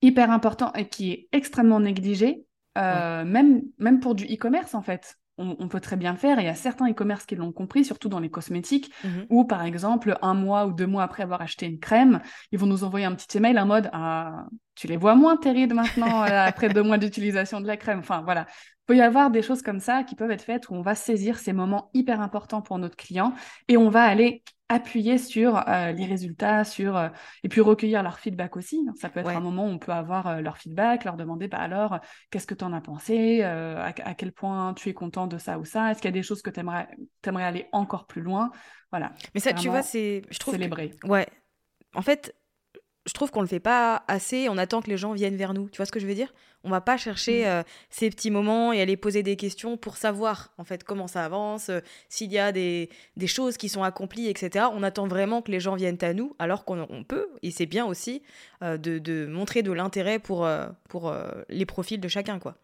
hyper 0.01 0.31
important 0.31 0.73
et 0.73 0.89
qui 0.89 1.11
est 1.11 1.29
extrêmement 1.31 1.79
négligé, 1.79 2.43
euh, 2.77 3.25
même, 3.25 3.61
même 3.77 3.99
pour 3.99 4.15
du 4.15 4.25
e-commerce 4.25 4.75
en 4.75 4.81
fait 4.81 5.17
on, 5.39 5.67
peut 5.67 5.79
très 5.79 5.95
bien 5.95 6.15
faire. 6.15 6.39
il 6.39 6.45
y 6.45 6.49
a 6.49 6.55
certains 6.55 6.89
e-commerce 6.89 7.25
qui 7.25 7.35
l'ont 7.35 7.51
compris, 7.51 7.85
surtout 7.85 8.09
dans 8.09 8.19
les 8.19 8.29
cosmétiques, 8.29 8.91
mhm. 9.03 9.25
où 9.29 9.45
par 9.45 9.63
exemple, 9.63 10.17
un 10.21 10.33
mois 10.33 10.65
ou 10.65 10.73
deux 10.73 10.85
mois 10.85 11.03
après 11.03 11.23
avoir 11.23 11.41
acheté 11.41 11.65
une 11.65 11.79
crème, 11.79 12.19
ils 12.51 12.59
vont 12.59 12.65
nous 12.65 12.83
envoyer 12.83 13.05
un 13.05 13.15
petit 13.15 13.37
email 13.37 13.57
en 13.57 13.65
mode 13.65 13.89
ah, 13.93 14.47
Tu 14.75 14.87
les 14.87 14.97
vois 14.97 15.15
moins 15.15 15.37
terribles 15.37 15.75
maintenant 15.75 16.23
euh, 16.23 16.27
après 16.45 16.69
deux 16.69 16.83
mois 16.83 16.97
d'utilisation 16.97 17.61
de 17.61 17.67
la 17.67 17.77
crème. 17.77 17.99
Enfin 17.99 18.21
voilà. 18.21 18.47
Il 18.51 18.85
peut 18.93 18.97
y 18.97 19.01
avoir 19.01 19.31
des 19.31 19.41
choses 19.41 19.61
comme 19.61 19.79
ça 19.79 20.03
qui 20.03 20.15
peuvent 20.15 20.31
être 20.31 20.43
faites 20.43 20.69
où 20.69 20.73
on 20.73 20.81
va 20.81 20.95
saisir 20.95 21.37
ces 21.37 21.53
moments 21.53 21.89
hyper 21.93 22.21
importants 22.21 22.61
pour 22.61 22.77
notre 22.79 22.97
client 22.97 23.33
et 23.67 23.77
on 23.77 23.89
va 23.89 24.03
aller 24.03 24.43
appuyer 24.69 25.17
sur 25.17 25.67
euh, 25.67 25.91
les 25.91 26.05
résultats, 26.05 26.63
sur 26.63 26.95
euh, 26.95 27.09
et 27.43 27.49
puis 27.49 27.59
recueillir 27.59 28.03
leur 28.03 28.19
feedback 28.19 28.55
aussi. 28.55 28.87
Ça 28.95 29.09
peut 29.09 29.19
être 29.19 29.29
un 29.29 29.39
moment 29.39 29.65
où 29.65 29.69
on 29.69 29.79
peut 29.79 29.91
avoir 29.91 30.27
euh, 30.27 30.41
leur 30.41 30.57
feedback, 30.57 31.03
leur 31.03 31.17
demander 31.17 31.47
bah 31.47 31.57
alors 31.57 31.99
qu'est-ce 32.29 32.47
que 32.47 32.53
tu 32.53 32.63
en 32.63 32.71
as 32.71 32.81
pensé, 32.81 33.41
à, 33.41 33.91
quel 34.15 34.31
point 34.31 34.73
tu 34.75 34.89
es 34.89 34.93
content 34.93 35.27
de 35.27 35.37
ça 35.37 35.57
ou 35.57 35.65
ça, 35.65 35.91
est-ce 35.91 36.01
qu'il 36.01 36.07
y 36.07 36.13
a 36.13 36.17
des 36.19 36.23
choses 36.23 36.41
que 36.41 36.51
tu 36.51 36.59
aimerais, 36.59 36.87
aimerais 37.25 37.43
aller 37.43 37.67
encore 37.71 38.05
plus 38.05 38.21
loin, 38.21 38.51
voilà. 38.91 39.13
Mais 39.33 39.39
ça, 39.39 39.53
tu 39.53 39.69
vois, 39.69 39.81
c'est 39.81 40.21
je 40.29 40.39
trouve 40.39 40.53
célébrer. 40.53 40.93
Ouais. 41.03 41.27
En 41.95 42.01
fait, 42.01 42.35
je 43.09 43.13
trouve 43.15 43.31
qu'on 43.31 43.41
le 43.41 43.47
fait 43.47 43.59
pas 43.59 44.03
assez. 44.07 44.49
On 44.49 44.57
attend 44.59 44.83
que 44.83 44.89
les 44.89 44.97
gens 44.97 45.13
viennent 45.13 45.35
vers 45.35 45.55
nous. 45.55 45.67
Tu 45.69 45.77
vois 45.77 45.87
ce 45.87 45.91
que 45.91 45.99
je 45.99 46.05
veux 46.05 46.13
dire? 46.13 46.31
On 46.63 46.69
va 46.69 46.79
pas 46.79 46.95
chercher 46.95 47.41
mm. 47.41 47.47
euh, 47.47 47.63
ces 47.89 48.11
petits 48.11 48.29
moments 48.29 48.71
et 48.71 48.81
aller 48.81 48.97
poser 48.97 49.23
des 49.23 49.35
questions 49.35 49.77
pour 49.77 49.97
savoir 49.97 50.53
en 50.59 50.63
fait 50.63 50.83
comment 50.83 51.07
ça 51.07 51.25
avance, 51.25 51.69
euh, 51.69 51.79
s'il 52.07 52.31
y 52.31 52.37
a 52.37 52.51
des, 52.51 52.87
des, 53.17 53.25
choses 53.25 53.57
qui 53.57 53.67
sont 53.67 53.81
accomplies, 53.81 54.27
etc. 54.27 54.67
On 54.71 54.83
attend 54.83 55.07
vraiment 55.07 55.41
que 55.41 55.51
les 55.51 55.59
gens 55.59 55.73
viennent 55.73 55.97
à 56.01 56.13
nous, 56.13 56.35
alors 56.37 56.65
qu'on 56.65 57.03
peut. 57.03 57.29
Et 57.41 57.49
c'est 57.49 57.65
bien 57.65 57.87
aussi 57.87 58.21
euh, 58.61 58.77
de, 58.77 58.99
de, 58.99 59.25
montrer 59.25 59.63
de 59.63 59.71
l'intérêt 59.71 60.19
pour, 60.19 60.47
pour 60.87 61.11
les 61.49 61.65
profils 61.65 61.99
de 61.99 62.07
chacun, 62.07 62.37
quoi. 62.37 62.57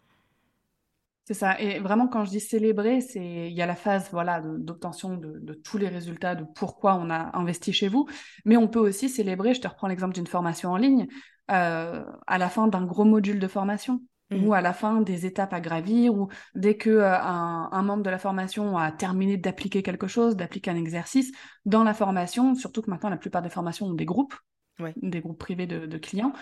C'est 1.26 1.34
ça. 1.34 1.60
Et 1.60 1.80
vraiment, 1.80 2.06
quand 2.06 2.24
je 2.24 2.30
dis 2.30 2.40
célébrer, 2.40 3.00
c'est 3.00 3.48
il 3.48 3.52
y 3.52 3.60
a 3.60 3.66
la 3.66 3.74
phase 3.74 4.08
voilà 4.12 4.40
d'obtention 4.40 5.16
de, 5.16 5.54
tous 5.54 5.76
les 5.76 5.88
résultats, 5.88 6.36
de 6.36 6.44
pourquoi 6.54 6.94
on 6.94 7.10
a 7.10 7.36
investi 7.36 7.72
chez 7.72 7.88
vous. 7.88 8.06
Mais 8.44 8.56
on 8.56 8.68
peut 8.68 8.78
aussi 8.78 9.08
célébrer. 9.08 9.52
Je 9.52 9.60
te 9.60 9.66
reprends 9.66 9.88
l'exemple 9.88 10.14
d'une 10.14 10.28
formation 10.28 10.70
en 10.70 10.76
ligne 10.76 11.08
euh, 11.50 12.04
à 12.28 12.38
la 12.38 12.48
fin 12.48 12.68
d'un 12.68 12.84
gros 12.84 13.04
module 13.04 13.40
de 13.40 13.48
formation. 13.48 14.00
Mmh. 14.30 14.44
ou 14.44 14.54
à 14.54 14.60
la 14.60 14.72
fin 14.72 15.02
des 15.02 15.24
étapes 15.24 15.52
à 15.52 15.60
gravir, 15.60 16.12
ou 16.12 16.26
dès 16.56 16.76
que 16.76 16.90
euh, 16.90 17.16
un, 17.16 17.82
membre 17.84 18.02
de 18.02 18.10
la 18.10 18.18
formation 18.18 18.76
a 18.76 18.90
terminé 18.90 19.36
d'appliquer 19.36 19.84
quelque 19.84 20.08
chose, 20.08 20.34
d'appliquer 20.34 20.72
un 20.72 20.76
exercice, 20.76 21.30
dans 21.64 21.84
la 21.84 21.94
formation, 21.94 22.56
surtout 22.56 22.82
que 22.82 22.90
maintenant 22.90 23.08
la 23.08 23.18
plupart 23.18 23.40
des 23.40 23.50
formations 23.50 23.86
ont 23.86 23.94
des 23.94 24.04
groupes, 24.04 24.34
des 24.96 25.20
groupes 25.20 25.38
privés 25.38 25.66
de, 25.66 25.98
clients, 25.98 26.32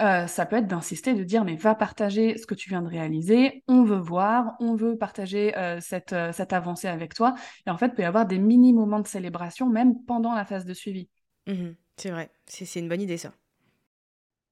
euh, 0.00 0.26
ça 0.26 0.46
peut 0.46 0.56
être 0.56 0.66
d'insister, 0.66 1.14
de 1.14 1.24
dire 1.24 1.44
mais 1.44 1.56
va 1.56 1.74
partager 1.74 2.36
ce 2.38 2.46
que 2.46 2.54
tu 2.54 2.68
viens 2.68 2.82
de 2.82 2.88
réaliser, 2.88 3.62
on 3.68 3.84
veut 3.84 3.98
voir, 3.98 4.56
on 4.60 4.74
veut 4.74 4.96
partager 4.96 5.56
euh, 5.56 5.80
cette, 5.80 6.12
euh, 6.12 6.32
cette 6.32 6.52
avancée 6.52 6.88
avec 6.88 7.14
toi. 7.14 7.34
Et 7.66 7.70
en 7.70 7.78
fait, 7.78 7.86
il 7.86 7.94
peut 7.94 8.02
y 8.02 8.06
avoir 8.06 8.26
des 8.26 8.38
mini 8.38 8.72
moments 8.72 9.00
de 9.00 9.06
célébration 9.06 9.68
même 9.68 10.02
pendant 10.04 10.34
la 10.34 10.44
phase 10.44 10.64
de 10.64 10.74
suivi. 10.74 11.08
Mmh 11.46 11.70
c'est 11.96 12.10
vrai, 12.10 12.32
c'est 12.46 12.80
une 12.80 12.88
bonne 12.88 13.02
idée 13.02 13.18
ça. 13.18 13.32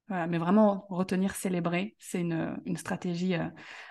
Voilà, 0.07 0.29
mais 0.29 0.39
vraiment 0.39 0.87
retenir, 0.91 1.35
célébrer, 1.35 1.97
c'est 1.99 2.21
une, 2.21 2.57
une, 2.67 2.77
stratégie 2.77 3.35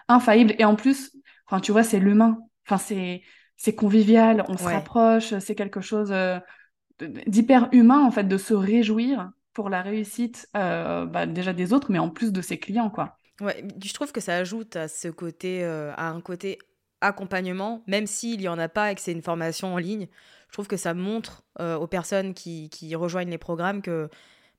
infaillible. 0.07 0.55
Et 0.57 0.63
en 0.63 0.77
plus, 0.77 1.13
enfin, 1.47 1.59
tu 1.59 1.73
vois, 1.73 1.83
c'est 1.83 1.99
l'humain. 1.99 2.37
Enfin, 2.65 2.77
c'est 2.77 3.75
convivial, 3.75 4.45
on 4.47 4.55
se 4.55 4.63
rapproche, 4.63 5.37
c'est 5.39 5.55
quelque 5.55 5.81
chose 5.81 6.13
d'hyper 7.01 7.67
humain 7.73 8.05
en 8.05 8.11
fait, 8.11 8.23
de 8.23 8.37
se 8.37 8.53
réjouir 8.53 9.31
pour 9.53 9.69
la 9.69 9.81
réussite 9.81 10.49
euh, 10.55 11.05
bah, 11.05 11.25
déjà 11.25 11.53
des 11.53 11.73
autres, 11.73 11.91
mais 11.91 11.99
en 11.99 12.09
plus 12.09 12.31
de 12.31 12.41
ses 12.41 12.57
clients, 12.57 12.89
quoi. 12.89 13.17
Ouais, 13.39 13.65
je 13.83 13.93
trouve 13.93 14.11
que 14.11 14.21
ça 14.21 14.35
ajoute 14.35 14.75
à 14.75 14.87
ce 14.87 15.07
côté, 15.07 15.63
euh, 15.63 15.93
à 15.95 16.09
un 16.09 16.21
côté 16.21 16.59
accompagnement, 17.01 17.83
même 17.87 18.05
s'il 18.05 18.41
y 18.41 18.47
en 18.47 18.59
a 18.59 18.69
pas 18.69 18.91
et 18.91 18.95
que 18.95 19.01
c'est 19.01 19.11
une 19.11 19.23
formation 19.23 19.73
en 19.73 19.77
ligne. 19.77 20.07
Je 20.47 20.53
trouve 20.53 20.67
que 20.67 20.77
ça 20.77 20.93
montre 20.93 21.43
euh, 21.59 21.75
aux 21.75 21.87
personnes 21.87 22.33
qui, 22.33 22.69
qui, 22.69 22.93
rejoignent 22.95 23.31
les 23.31 23.39
programmes 23.39 23.81
que, 23.81 24.09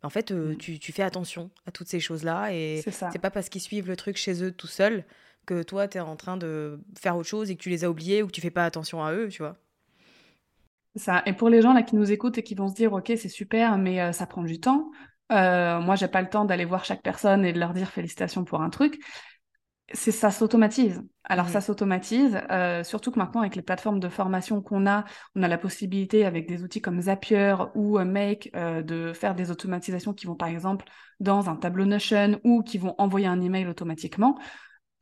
en 0.03 0.11
fait, 0.11 0.33
mm. 0.33 0.57
tu, 0.57 0.79
tu, 0.81 0.91
fais 0.91 1.05
attention 1.05 1.51
à 1.67 1.71
toutes 1.71 1.89
ces 1.89 2.01
choses-là 2.01 2.53
et 2.53 2.83
c'est 2.83 3.21
pas 3.21 3.31
parce 3.31 3.49
qu'ils 3.49 3.61
suivent 3.61 3.87
le 3.87 3.97
truc 3.97 4.17
chez 4.17 4.43
eux 4.43 4.51
tout 4.51 4.67
seuls 4.67 5.05
que 5.47 5.63
toi, 5.63 5.87
tu 5.87 5.99
es 5.99 6.01
en 6.01 6.17
train 6.17 6.37
de 6.37 6.81
faire 6.99 7.17
autre 7.17 7.29
chose 7.29 7.51
et 7.51 7.57
que 7.57 7.63
tu 7.63 7.69
les 7.69 7.85
as 7.85 7.91
oubliés 7.91 8.23
ou 8.23 8.27
que 8.27 8.33
tu 8.33 8.41
fais 8.41 8.51
pas 8.51 8.65
attention 8.65 9.05
à 9.05 9.13
eux, 9.13 9.29
tu 9.29 9.43
vois. 9.43 9.57
Ça. 10.97 11.23
Et 11.25 11.33
pour 11.33 11.49
les 11.49 11.63
gens 11.63 11.73
là 11.73 11.83
qui 11.83 11.97
nous 11.97 12.13
écoutent 12.13 12.39
et 12.39 12.43
qui 12.43 12.55
vont 12.55 12.69
se 12.69 12.75
dire, 12.75 12.93
ok, 12.93 13.07
c'est 13.17 13.29
super, 13.29 13.79
mais 13.79 14.01
euh, 14.01 14.13
ça 14.13 14.27
prend 14.27 14.43
du 14.43 14.61
temps. 14.61 14.91
Euh, 15.31 15.81
moi, 15.81 15.97
j'ai 15.97 16.09
pas 16.09 16.21
le 16.21 16.29
temps 16.29 16.45
d'aller 16.45 16.67
voir 16.67 16.85
chaque 16.85 17.03
personne 17.03 17.45
et 17.47 17.53
de 17.53 17.59
leur 17.59 17.73
dire 17.73 17.89
félicitations 17.89 18.45
pour 18.45 18.61
un 18.61 18.69
truc. 18.69 19.03
C'est 19.95 20.11
ça 20.11 20.31
s'automatise. 20.31 21.03
Alors 21.25 21.49
ça 21.49 21.61
s'automatise, 21.61 22.41
euh, 22.51 22.83
surtout 22.83 23.11
que 23.11 23.19
maintenant 23.19 23.43
avec 23.43 23.57
les 23.57 23.63
plateformes 23.63 24.01
de 24.01 24.09
formation 24.09 24.63
qu'on 24.63 24.87
a, 24.87 25.05
on 25.35 25.43
a 25.43 25.49
la 25.49 25.59
possibilité 25.59 26.25
avec 26.25 26.49
des 26.49 26.63
outils 26.63 26.81
comme 26.81 27.01
Zapier 27.01 27.57
ou 27.75 27.99
Make 27.99 28.51
de 28.55 29.13
faire 29.13 29.35
des 29.35 29.51
automatisations 29.51 30.15
qui 30.15 30.27
vont 30.27 30.35
par 30.35 30.49
exemple 30.49 30.87
dans 31.21 31.51
un 31.51 31.57
tableau 31.57 31.85
Notion 31.85 32.41
ou 32.43 32.63
qui 32.63 32.79
vont 32.79 32.95
envoyer 32.97 33.27
un 33.27 33.41
email 33.43 33.67
automatiquement. 33.67 34.39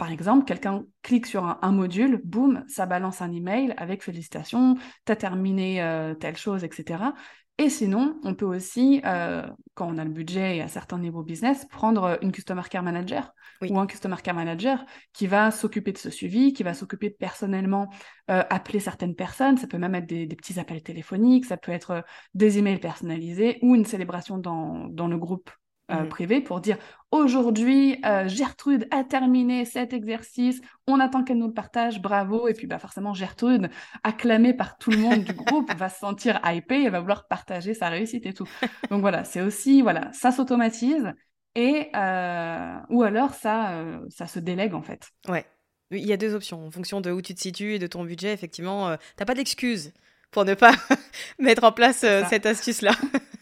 Par 0.01 0.11
exemple, 0.11 0.47
quelqu'un 0.47 0.87
clique 1.03 1.27
sur 1.27 1.45
un, 1.45 1.73
module, 1.73 2.23
boum, 2.25 2.65
ça 2.69 2.87
balance 2.87 3.21
un 3.21 3.31
email 3.31 3.75
avec 3.77 4.03
félicitations, 4.03 4.77
tu 5.05 5.13
as 5.13 5.17
terminé 5.17 5.83
euh, 5.83 6.15
telle 6.15 6.39
chose, 6.39 6.65
etc. 6.65 7.13
Et 7.59 7.69
sinon, 7.69 8.19
on 8.25 8.35
peut 8.35 8.47
aussi, 8.47 9.03
euh, 9.05 9.47
quand 9.75 9.87
on 9.95 9.99
a 9.99 10.05
le 10.07 10.11
budget 10.11 10.57
et 10.57 10.63
à 10.63 10.69
certains 10.69 10.99
niveaux 10.99 11.23
business, 11.23 11.67
prendre 11.67 12.17
une 12.23 12.33
Customer 12.33 12.63
Care 12.71 12.83
Manager 12.83 13.35
ou 13.69 13.79
un 13.79 13.87
Customer 13.87 14.17
Care 14.25 14.35
Manager 14.35 14.87
qui 15.13 15.27
va 15.27 15.51
s'occuper 15.51 15.93
de 15.93 15.99
ce 15.99 16.09
suivi, 16.09 16.55
qui 16.55 16.63
va 16.63 16.73
s'occuper 16.73 17.11
de 17.11 17.17
personnellement 17.17 17.91
euh, 18.31 18.43
appeler 18.49 18.81
certaines 18.81 19.15
personnes. 19.15 19.59
Ça 19.59 19.67
peut 19.67 19.77
même 19.77 19.95
être 19.95 20.07
des, 20.07 20.27
petits 20.29 20.59
appels 20.59 20.83
téléphoniques, 20.83 21.45
ça 21.45 21.59
peut 21.59 21.73
être 21.73 22.07
des 22.33 22.57
emails 22.57 22.81
personnalisés 22.81 23.59
ou 23.61 23.75
une 23.75 23.85
célébration 23.85 24.39
dans, 24.39 24.89
dans 24.89 25.09
le 25.09 25.19
groupe 25.19 25.51
euh, 25.91 26.05
mmh. 26.05 26.09
privé 26.09 26.41
pour 26.41 26.61
dire 26.61 26.79
aujourd'hui 27.11 27.99
euh, 28.05 28.29
Gertrude 28.29 28.87
a 28.91 29.05
terminé 29.05 29.65
cet 29.65 29.93
exercice, 29.93 30.61
on 30.87 31.01
attend 31.01 31.25
qu'elle 31.25 31.39
nous 31.39 31.49
le 31.49 31.53
partage, 31.53 32.01
bravo. 32.01 32.49
Et 32.49 32.55
puis 32.55 32.67
bah 32.67 32.79
forcément 32.79 33.15
Gertrude, 33.15 33.71
acclamée 34.05 34.55
par 34.55 34.79
tout 34.79 34.91
le 34.91 34.99
monde 34.99 35.25
du 35.25 35.33
groupe, 35.33 35.73
va 35.75 35.89
se 35.89 35.99
sentir 35.99 36.41
hypée 36.45 36.83
et 36.83 36.91
va 36.91 37.01
vouloir 37.01 37.27
partager 37.29 37.75
sa 37.75 37.89
réussite 37.89 38.27
et 38.27 38.33
tout. 38.33 38.49
Donc 38.91 39.01
voilà, 39.01 39.25
c'est 39.25 39.41
aussi 39.41 39.83
voilà, 39.83 40.13
ça 40.13 40.31
s'automatise 40.31 41.13
et 41.55 41.89
euh, 41.97 42.77
ou 42.91 43.03
alors 43.03 43.35
ça 43.35 43.83
ça 44.09 44.27
se 44.27 44.39
délègue 44.39 44.75
en 44.75 44.83
fait. 44.83 45.11
Ouais. 45.29 45.45
Il 45.93 46.07
y 46.07 46.13
a 46.13 46.17
deux 46.17 46.35
options 46.37 46.65
en 46.65 46.71
fonction 46.71 47.01
de 47.01 47.11
où 47.11 47.21
tu 47.21 47.35
te 47.35 47.41
situes 47.41 47.75
et 47.75 47.79
de 47.81 47.89
ton 47.89 48.05
budget. 48.05 48.33
Effectivement, 48.33 48.97
t'as 49.17 49.25
pas 49.25 49.35
d'excuse 49.35 49.93
pour 50.31 50.45
ne 50.45 50.55
pas 50.55 50.73
mettre 51.41 51.65
en 51.65 51.73
place 51.73 52.07
cette 52.29 52.47
astuce 52.47 52.83
là. 52.83 52.93
Et 53.15 53.19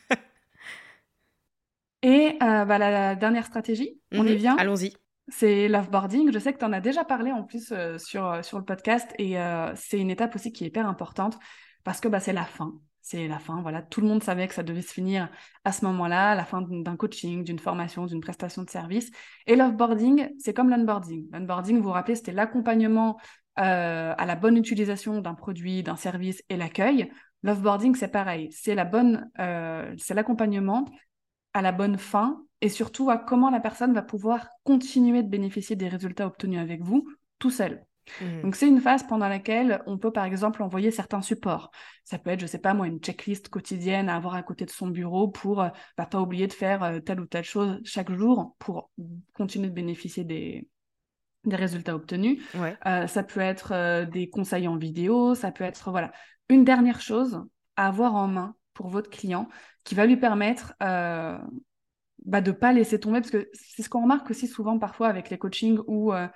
euh, 2.59 2.64
bah, 2.64 2.79
la, 2.79 3.14
dernière 3.14 3.47
stratégie, 3.47 4.01
on 4.12 4.27
y 4.27 4.33
mhm. 4.33 4.37
vient. 4.37 4.57
Allons-y. 4.57 4.94
C'est 5.29 5.68
l'offboarding. 5.68 6.33
Je 6.33 6.38
sais 6.38 6.53
que 6.53 6.59
tu 6.59 6.64
en 6.64 6.73
as 6.73 6.81
déjà 6.81 7.05
parlé 7.05 7.33
en 7.33 7.42
plus 7.42 7.73
euh, 7.73 7.99
sur, 7.99 8.27
euh, 8.27 8.42
sur 8.42 8.59
le 8.59 8.64
podcast 8.64 9.12
et 9.18 9.37
c'est 9.75 9.99
une 9.99 10.11
étape 10.11 10.35
aussi 10.35 10.53
qui 10.53 10.64
est 10.64 10.68
hyper 10.68 10.88
importante 10.88 11.38
parce 11.85 12.01
que 12.01 12.09
bah, 12.09 12.21
c'est 12.21 12.33
la 12.33 12.44
fin. 12.44 12.75
C'est 13.01 13.29
la 13.29 13.38
fin. 13.38 13.62
Voilà, 13.62 13.81
tout 13.81 14.01
le 14.03 14.07
monde 14.07 14.23
savait 14.23 14.49
que 14.49 14.55
ça 14.55 14.62
devait 14.62 14.83
se 14.83 14.92
finir 14.92 15.31
à 15.64 15.73
ce 15.73 15.85
moment-là, 15.87 16.35
la 16.35 16.44
fin 16.44 16.62
d'un 16.62 16.97
coaching, 16.97 17.42
d'une 17.42 17.59
formation, 17.59 18.05
d'une 18.05 18.21
prestation 18.21 18.62
de 18.62 18.71
service. 18.71 19.11
Et 19.47 19.57
l'offboarding, 19.57 20.29
c'est 20.38 20.53
comme 20.53 20.68
l'onboarding. 20.68 21.27
L'onboarding, 21.33 21.79
vous 21.79 21.85
vous 21.85 21.90
rappelez, 21.90 22.16
c'était 22.16 22.33
l'accompagnement 22.33 23.18
à 23.57 24.25
la 24.25 24.37
bonne 24.37 24.57
utilisation 24.57 25.21
d'un 25.21 25.35
produit, 25.35 25.83
d'un 25.83 25.97
service 25.97 26.42
et 26.49 26.57
l'accueil. 26.57 27.11
L'offboarding, 27.42 27.94
c'est 27.94 28.09
pareil. 28.09 28.51
C'est 28.53 28.75
la 28.75 28.85
bonne, 28.85 29.31
c'est 29.97 30.14
l'accompagnement 30.14 30.85
à 31.54 31.62
la 31.62 31.72
bonne 31.72 31.98
fin 31.98 32.42
et 32.61 32.68
surtout 32.68 33.11
à 33.11 33.18
comment 33.18 33.50
la 33.50 33.61
personne 33.61 33.94
va 33.94 34.02
pouvoir 34.02 34.48
continuer 34.64 35.22
de 35.22 35.28
bénéficier 35.28 35.76
des 35.76 35.88
résultats 35.88 36.26
obtenus 36.26 36.61
avec 36.61 36.82
vous 36.82 37.06
tout 37.38 37.50
seul. 37.50 37.84
Mmh. 38.20 38.42
Donc 38.42 38.56
c'est 38.56 38.68
une 38.68 38.80
phase 38.80 39.06
pendant 39.06 39.28
laquelle 39.28 39.82
on 39.87 39.98
peut 39.98 40.12
par 40.12 40.24
exemple 40.24 40.62
envoyer 40.62 40.90
certains 40.90 41.22
supports. 41.22 41.70
Ça 42.04 42.18
peut 42.18 42.30
être, 42.30 42.40
je 42.40 42.46
sais 42.46 42.58
pas 42.58 42.74
moi, 42.74 42.87
une 42.87 43.00
checklist 43.00 43.48
quotidienne 43.48 44.08
à 44.08 44.16
avoir 44.16 44.34
à 44.34 44.42
côté 44.42 44.64
de 44.64 44.70
son 44.70 44.88
bureau 44.88 45.28
pour 45.28 45.62
euh, 45.62 45.68
bah, 45.96 46.06
pas 46.06 46.20
oublier 46.20 46.46
de 46.46 46.52
faire 46.52 46.82
euh, 46.82 47.00
telle 47.00 47.20
ou 47.20 47.26
telle 47.26 47.44
chose 47.44 47.80
chaque 47.84 48.11
jour 48.11 48.56
pour 48.58 48.90
continuer 49.34 49.68
de 49.68 49.74
bénéficier 49.74 50.24
des, 50.24 50.68
des 51.44 51.56
résultats 51.56 51.94
obtenus. 51.94 52.42
Euh, 52.87 53.06
ça 53.06 53.22
peut 53.22 53.40
être 53.40 54.04
des 54.06 54.28
conseils 54.30 54.68
en 54.68 54.76
vidéo, 54.76 55.34
ça 55.34 55.52
peut 55.52 55.64
être 55.64 55.90
voilà 55.90 56.12
une 56.48 56.64
dernière 56.64 57.00
chose 57.00 57.44
à 57.76 57.88
avoir 57.88 58.14
en 58.14 58.26
main 58.26 58.54
pour 58.78 58.88
votre 58.88 59.10
client 59.10 59.48
qui 59.82 59.96
va 59.96 60.06
lui 60.06 60.16
permettre 60.16 60.72
euh, 60.84 61.36
bah, 62.24 62.40
de 62.40 62.52
ne 62.52 62.56
pas 62.56 62.72
laisser 62.72 63.00
tomber, 63.00 63.20
parce 63.20 63.32
que 63.32 63.50
c'est 63.52 63.82
ce 63.82 63.88
qu'on 63.88 64.02
remarque 64.02 64.30
aussi 64.30 64.46
souvent 64.46 64.78
parfois 64.78 65.08
avec 65.08 65.30
les 65.30 65.36
coachings 65.36 65.80
où, 65.88 66.12
euh, 66.12 66.28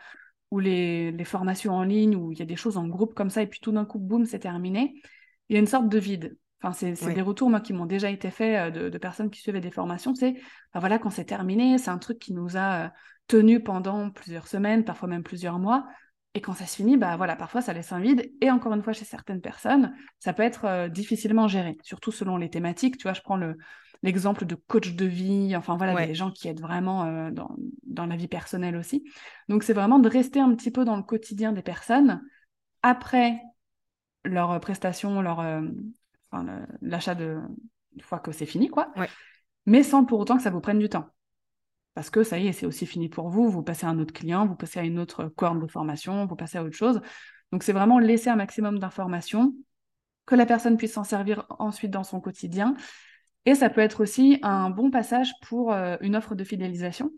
ou 0.50 0.58
les, 0.58 1.14
formations 1.24 1.72
en 1.72 1.84
ligne 1.84 2.16
où 2.16 2.32
il 2.32 2.38
y 2.40 2.42
a 2.42 2.44
des 2.44 2.56
choses 2.56 2.76
en 2.76 2.88
groupe 2.88 3.14
comme 3.14 3.30
ça 3.30 3.42
et 3.42 3.46
puis 3.46 3.60
tout 3.60 3.70
d'un 3.70 3.84
coup, 3.84 4.00
boum, 4.00 4.24
c'est 4.24 4.40
terminé, 4.40 5.00
il 5.48 5.54
y 5.54 5.56
a 5.56 5.60
une 5.60 5.68
sorte 5.68 5.88
de 5.88 5.98
vide. 6.00 6.36
Enfin, 6.60 6.72
c'est 6.72 7.14
des 7.14 7.22
retours 7.22 7.48
moi, 7.48 7.60
qui 7.60 7.72
m'ont 7.72 7.86
déjà 7.86 8.10
été 8.10 8.32
faits 8.32 8.76
euh, 8.76 8.90
de, 8.90 8.98
personnes 8.98 9.30
qui 9.30 9.40
suivaient 9.40 9.60
des 9.60 9.70
formations. 9.70 10.16
C'est, 10.16 10.32
bah 10.74 10.80
voilà, 10.80 10.98
quand 10.98 11.10
c'est 11.10 11.24
terminé, 11.24 11.78
c'est 11.78 11.90
un 11.90 11.98
truc 11.98 12.18
qui 12.18 12.32
nous 12.32 12.56
a 12.56 12.92
tenus 13.28 13.60
pendant 13.64 14.10
plusieurs 14.10 14.48
semaines, 14.48 14.84
parfois 14.84 15.08
même 15.08 15.22
plusieurs 15.22 15.60
mois. 15.60 15.86
Et 16.34 16.40
quand 16.40 16.54
ça 16.54 16.66
se 16.66 16.76
finit, 16.76 16.96
bah 16.96 17.16
voilà, 17.16 17.36
parfois 17.36 17.60
ça 17.60 17.72
laisse 17.72 17.92
un 17.92 18.00
vide. 18.00 18.32
Et 18.40 18.50
encore 18.50 18.72
une 18.72 18.82
fois, 18.82 18.92
chez 18.92 19.04
certaines 19.04 19.40
personnes, 19.40 19.94
ça 20.18 20.32
peut 20.32 20.42
être 20.42 20.64
euh, 20.64 20.88
difficilement 20.88 21.46
géré, 21.46 21.76
surtout 21.82 22.10
selon 22.10 22.36
les 22.36 22.48
thématiques. 22.48 22.96
Tu 22.96 23.02
vois, 23.02 23.12
je 23.12 23.20
prends 23.20 23.36
le, 23.36 23.58
l'exemple 24.02 24.46
de 24.46 24.54
coach 24.54 24.94
de 24.94 25.04
vie, 25.04 25.54
enfin 25.56 25.76
voilà, 25.76 26.06
des 26.06 26.14
gens 26.14 26.30
qui 26.30 26.48
aident 26.48 26.62
vraiment 26.62 27.30
dans, 27.30 27.54
dans, 27.84 28.06
la 28.06 28.16
vie 28.16 28.28
personnelle 28.28 28.76
aussi. 28.76 29.04
Donc 29.48 29.62
c'est 29.62 29.74
vraiment 29.74 29.98
de 29.98 30.08
rester 30.08 30.40
un 30.40 30.54
petit 30.54 30.70
peu 30.70 30.84
dans 30.84 30.96
le 30.96 31.02
quotidien 31.02 31.52
des 31.52 31.62
personnes 31.62 32.22
après 32.82 33.40
leur 34.24 34.58
prestation, 34.60 35.22
leur, 35.22 35.44
l'achat 36.80 37.14
de 37.14 37.40
une 37.94 38.02
fois 38.02 38.18
que 38.18 38.32
c'est 38.32 38.46
fini, 38.46 38.68
quoi. 38.68 38.92
Mais 39.66 39.82
sans 39.82 40.04
pour 40.04 40.18
autant 40.18 40.36
que 40.36 40.42
ça 40.42 40.50
vous 40.50 40.60
prenne 40.60 40.78
du 40.78 40.88
temps. 40.88 41.06
Parce 41.94 42.10
que 42.10 42.22
ça 42.22 42.38
y 42.38 42.48
est, 42.48 42.52
c'est 42.52 42.66
aussi 42.66 42.86
fini 42.86 43.08
pour 43.08 43.28
vous. 43.28 43.50
Vous 43.50 43.62
passez 43.62 43.86
à 43.86 43.90
un 43.90 43.98
autre 43.98 44.14
client, 44.14 44.46
vous 44.46 44.54
passez 44.54 44.80
à 44.80 44.84
une 44.84 44.98
autre 44.98 45.26
corne 45.26 45.60
de 45.60 45.66
formation, 45.66 46.26
vous 46.26 46.36
passez 46.36 46.58
à 46.58 46.64
autre 46.64 46.76
chose. 46.76 47.00
Donc 47.52 47.62
c'est 47.62 47.72
vraiment 47.72 47.98
laisser 47.98 48.30
un 48.30 48.36
maximum 48.36 48.78
d'informations, 48.78 49.54
que 50.24 50.34
la 50.34 50.46
personne 50.46 50.76
puisse 50.76 50.94
s'en 50.94 51.04
servir 51.04 51.46
ensuite 51.58 51.90
dans 51.90 52.04
son 52.04 52.20
quotidien. 52.20 52.74
Et 53.44 53.54
ça 53.54 53.68
peut 53.68 53.80
être 53.80 54.02
aussi 54.02 54.38
un 54.42 54.70
bon 54.70 54.90
passage 54.90 55.32
pour 55.42 55.72
euh, 55.72 55.96
une 56.00 56.16
offre 56.16 56.34
de 56.34 56.44
fidélisation 56.44 57.10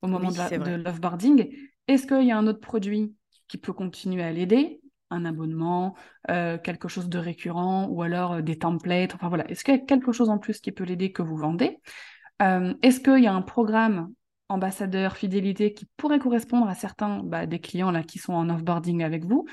au 0.00 0.06
moment 0.06 0.30
de 0.30 0.82
l'offboarding. 0.82 1.54
Est-ce 1.88 2.06
qu'il 2.06 2.26
y 2.26 2.30
a 2.30 2.38
un 2.38 2.46
autre 2.46 2.60
produit 2.60 3.14
qui 3.48 3.58
peut 3.58 3.72
continuer 3.72 4.22
à 4.22 4.32
l'aider? 4.32 4.80
Un 5.10 5.26
abonnement, 5.26 5.94
euh, 6.30 6.56
quelque 6.56 6.88
chose 6.88 7.10
de 7.10 7.18
récurrent 7.18 7.86
ou 7.88 8.02
alors 8.02 8.32
euh, 8.32 8.40
des 8.40 8.56
templates? 8.56 9.14
Enfin 9.14 9.28
voilà, 9.28 9.46
est-ce 9.50 9.62
qu'il 9.62 9.74
y 9.74 9.76
a 9.76 9.80
quelque 9.80 10.12
chose 10.12 10.30
en 10.30 10.38
plus 10.38 10.60
qui 10.60 10.72
peut 10.72 10.84
l'aider 10.84 11.12
que 11.12 11.20
vous 11.20 11.36
vendez? 11.36 11.80
Euh, 12.40 12.72
Est-ce 12.82 13.00
qu'il 13.00 13.22
y 13.22 13.26
a 13.26 13.34
un 13.34 13.42
programme 13.42 14.10
ambassadeur 14.52 15.16
fidélité 15.16 15.72
qui 15.72 15.86
pourrait 15.96 16.18
correspondre 16.18 16.68
à 16.68 16.74
certains 16.74 17.22
bah, 17.22 17.46
des 17.46 17.58
clients 17.58 17.90
là 17.90 18.02
qui 18.02 18.18
sont 18.18 18.34
en 18.34 18.48
offboarding 18.50 19.02
avec 19.02 19.24
vous 19.24 19.46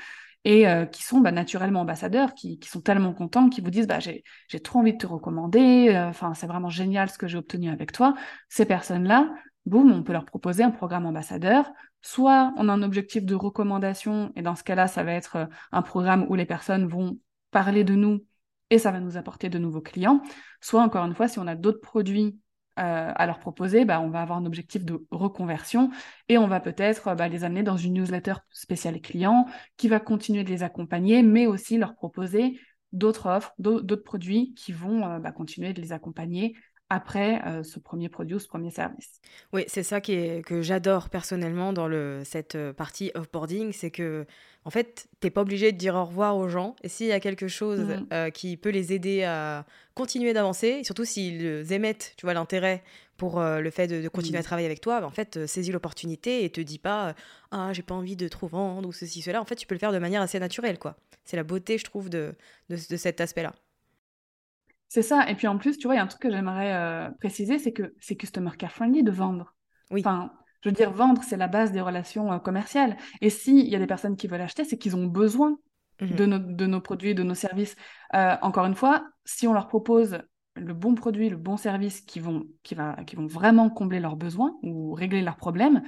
et 0.44 0.64
qui 0.90 1.02
sont 1.02 1.20
bah, 1.20 1.32
naturellement 1.32 1.82
ambassadeurs, 1.82 2.32
qui, 2.32 2.58
sont 2.64 2.80
tellement 2.80 3.12
contents, 3.12 3.50
qui 3.50 3.60
vous 3.60 3.68
disent 3.68 3.86
bah, 3.86 3.98
j'ai 4.00 4.22
trop 4.60 4.78
envie 4.78 4.94
de 4.94 4.96
te 4.96 5.06
recommander, 5.06 5.94
enfin 6.08 6.32
c'est 6.32 6.46
vraiment 6.46 6.70
génial 6.70 7.10
ce 7.10 7.18
que 7.18 7.28
j'ai 7.28 7.36
obtenu 7.36 7.68
avec 7.68 7.92
toi. 7.92 8.14
Ces 8.48 8.64
personnes-là, 8.64 9.28
boum, 9.66 9.92
on 9.92 10.02
peut 10.02 10.12
leur 10.12 10.24
proposer 10.24 10.62
un 10.62 10.70
programme 10.70 11.06
ambassadeur. 11.06 11.70
Soit 12.02 12.52
on 12.56 12.68
a 12.68 12.72
un 12.72 12.82
objectif 12.82 13.24
de 13.24 13.34
recommandation, 13.34 14.32
et 14.36 14.42
dans 14.42 14.54
ce 14.54 14.64
cas-là, 14.64 14.86
ça 14.86 15.04
va 15.04 15.12
être 15.12 15.36
euh, 15.36 15.46
un 15.72 15.82
programme 15.82 16.26
où 16.28 16.34
les 16.34 16.46
personnes 16.46 16.86
vont 16.86 17.18
parler 17.50 17.84
de 17.84 17.94
nous 17.94 18.24
et 18.70 18.78
ça 18.78 18.90
va 18.90 19.00
nous 19.00 19.16
apporter 19.16 19.48
de 19.48 19.58
nouveaux 19.58 19.80
clients. 19.80 20.22
Soit, 20.60 20.82
encore 20.82 21.04
une 21.04 21.14
fois, 21.14 21.28
si 21.28 21.38
on 21.38 21.46
a 21.46 21.56
d'autres 21.56 21.80
produits 21.80 22.38
euh, 22.80 23.12
à 23.14 23.26
leur 23.26 23.38
proposer, 23.40 23.84
bah, 23.84 24.00
on 24.00 24.08
va 24.08 24.22
avoir 24.22 24.38
un 24.38 24.46
objectif 24.46 24.84
de 24.84 25.06
reconversion 25.10 25.90
et 26.28 26.38
on 26.38 26.46
va 26.46 26.60
peut-être 26.60 27.14
bah, 27.14 27.28
les 27.28 27.44
amener 27.44 27.62
dans 27.62 27.76
une 27.76 27.94
newsletter 27.94 28.34
spéciale 28.50 29.00
clients 29.00 29.46
qui 29.76 29.88
va 29.88 30.00
continuer 30.00 30.44
de 30.44 30.48
les 30.48 30.62
accompagner, 30.62 31.22
mais 31.22 31.46
aussi 31.46 31.76
leur 31.76 31.94
proposer 31.94 32.58
d'autres 32.92 33.26
offres, 33.26 33.54
d'autres 33.58 34.02
produits 34.02 34.54
qui 34.54 34.72
vont 34.72 35.06
euh, 35.06 35.18
bah, 35.18 35.30
continuer 35.32 35.72
de 35.72 35.80
les 35.80 35.92
accompagner 35.92 36.56
après 36.90 37.40
euh, 37.46 37.62
ce 37.62 37.78
premier 37.78 38.08
produit 38.08 38.34
ou 38.34 38.38
ce 38.40 38.48
premier 38.48 38.70
service. 38.70 39.20
Oui, 39.52 39.62
c'est 39.68 39.84
ça 39.84 40.00
qui 40.00 40.12
est, 40.12 40.44
que 40.44 40.60
j'adore 40.60 41.08
personnellement 41.08 41.72
dans 41.72 41.86
le, 41.86 42.22
cette 42.24 42.56
euh, 42.56 42.72
partie 42.72 43.12
offboarding, 43.14 43.72
c'est 43.72 43.92
que 43.92 44.26
en 44.64 44.70
fait, 44.70 45.08
tu 45.20 45.26
n'es 45.26 45.30
pas 45.30 45.40
obligé 45.40 45.72
de 45.72 45.78
dire 45.78 45.94
au 45.94 46.04
revoir 46.04 46.36
aux 46.36 46.48
gens. 46.48 46.76
Et 46.82 46.88
s'il 46.88 47.06
y 47.06 47.12
a 47.12 47.20
quelque 47.20 47.48
chose 47.48 47.80
mmh. 47.80 48.06
euh, 48.12 48.30
qui 48.30 48.56
peut 48.58 48.68
les 48.68 48.92
aider 48.92 49.22
à 49.22 49.64
continuer 49.94 50.34
d'avancer, 50.34 50.82
surtout 50.84 51.06
s'ils 51.06 51.72
émettent, 51.72 52.12
tu 52.18 52.26
vois, 52.26 52.34
l'intérêt 52.34 52.82
pour 53.16 53.40
le 53.40 53.70
fait 53.70 53.86
de, 53.86 54.08
continuer 54.08 54.38
à 54.38 54.40
mmh. 54.40 54.44
travailler 54.44 54.66
avec 54.66 54.80
toi, 54.80 55.00
bah, 55.00 55.06
en 55.06 55.10
fait, 55.10 55.46
saisis 55.46 55.72
l'opportunité 55.72 56.44
et 56.44 56.50
te 56.50 56.60
dis 56.60 56.78
pas 56.78 57.14
ah 57.50 57.70
j'ai 57.74 57.82
pas 57.82 57.94
envie 57.94 58.16
de 58.16 58.28
trop 58.28 58.46
vendre 58.46 58.88
ou 58.88 58.92
ceci 58.92 59.20
cela. 59.20 59.42
En 59.42 59.44
fait, 59.44 59.56
tu 59.56 59.66
peux 59.66 59.74
le 59.74 59.78
faire 59.78 59.92
de 59.92 59.98
manière 59.98 60.22
assez 60.22 60.38
naturelle, 60.38 60.78
quoi. 60.78 60.96
C'est 61.24 61.36
la 61.36 61.44
beauté, 61.44 61.76
je 61.76 61.84
trouve, 61.84 62.08
de, 62.08 62.34
de 62.70 62.76
cet 62.76 63.20
aspect-là. 63.20 63.54
C'est 64.90 65.02
ça. 65.02 65.30
Et 65.30 65.36
puis 65.36 65.46
en 65.46 65.56
plus, 65.56 65.78
tu 65.78 65.86
vois, 65.86 65.94
il 65.94 65.98
y 65.98 66.00
a 66.00 66.02
un 66.02 66.08
truc 66.08 66.20
que 66.20 66.30
j'aimerais 66.30 66.74
euh, 66.74 67.08
préciser, 67.20 67.60
c'est 67.60 67.72
que 67.72 67.94
c'est 68.00 68.16
customer 68.16 68.50
care 68.58 68.72
friendly 68.72 69.04
de 69.04 69.12
vendre. 69.12 69.54
Oui. 69.92 70.00
Enfin, 70.00 70.32
je 70.62 70.68
veux 70.68 70.74
dire, 70.74 70.90
vendre, 70.90 71.22
c'est 71.22 71.36
la 71.36 71.46
base 71.46 71.70
des 71.70 71.80
relations 71.80 72.32
euh, 72.32 72.38
commerciales. 72.38 72.96
Et 73.20 73.30
s'il 73.30 73.68
y 73.68 73.76
a 73.76 73.78
des 73.78 73.86
personnes 73.86 74.16
qui 74.16 74.26
veulent 74.26 74.40
acheter, 74.40 74.64
c'est 74.64 74.78
qu'ils 74.78 74.96
ont 74.96 75.06
besoin 75.06 75.56
mhm. 76.00 76.16
de, 76.16 76.26
nos, 76.26 76.38
de, 76.40 76.66
nos, 76.66 76.80
produits, 76.80 77.14
de 77.14 77.22
nos 77.22 77.36
services. 77.36 77.76
Euh, 78.14 78.34
encore 78.42 78.66
une 78.66 78.74
fois, 78.74 79.06
si 79.24 79.46
on 79.46 79.52
leur 79.52 79.68
propose 79.68 80.18
le 80.56 80.74
bon 80.74 80.96
produit, 80.96 81.28
le 81.28 81.36
bon 81.36 81.56
service 81.56 82.00
qui 82.00 82.18
vont, 82.18 82.46
qui 82.64 82.74
va, 82.74 82.96
qui 83.06 83.14
vont 83.14 83.28
vraiment 83.28 83.70
combler 83.70 84.00
leurs 84.00 84.16
besoins 84.16 84.58
ou 84.64 84.92
régler 84.92 85.22
leurs 85.22 85.36
problèmes, 85.36 85.82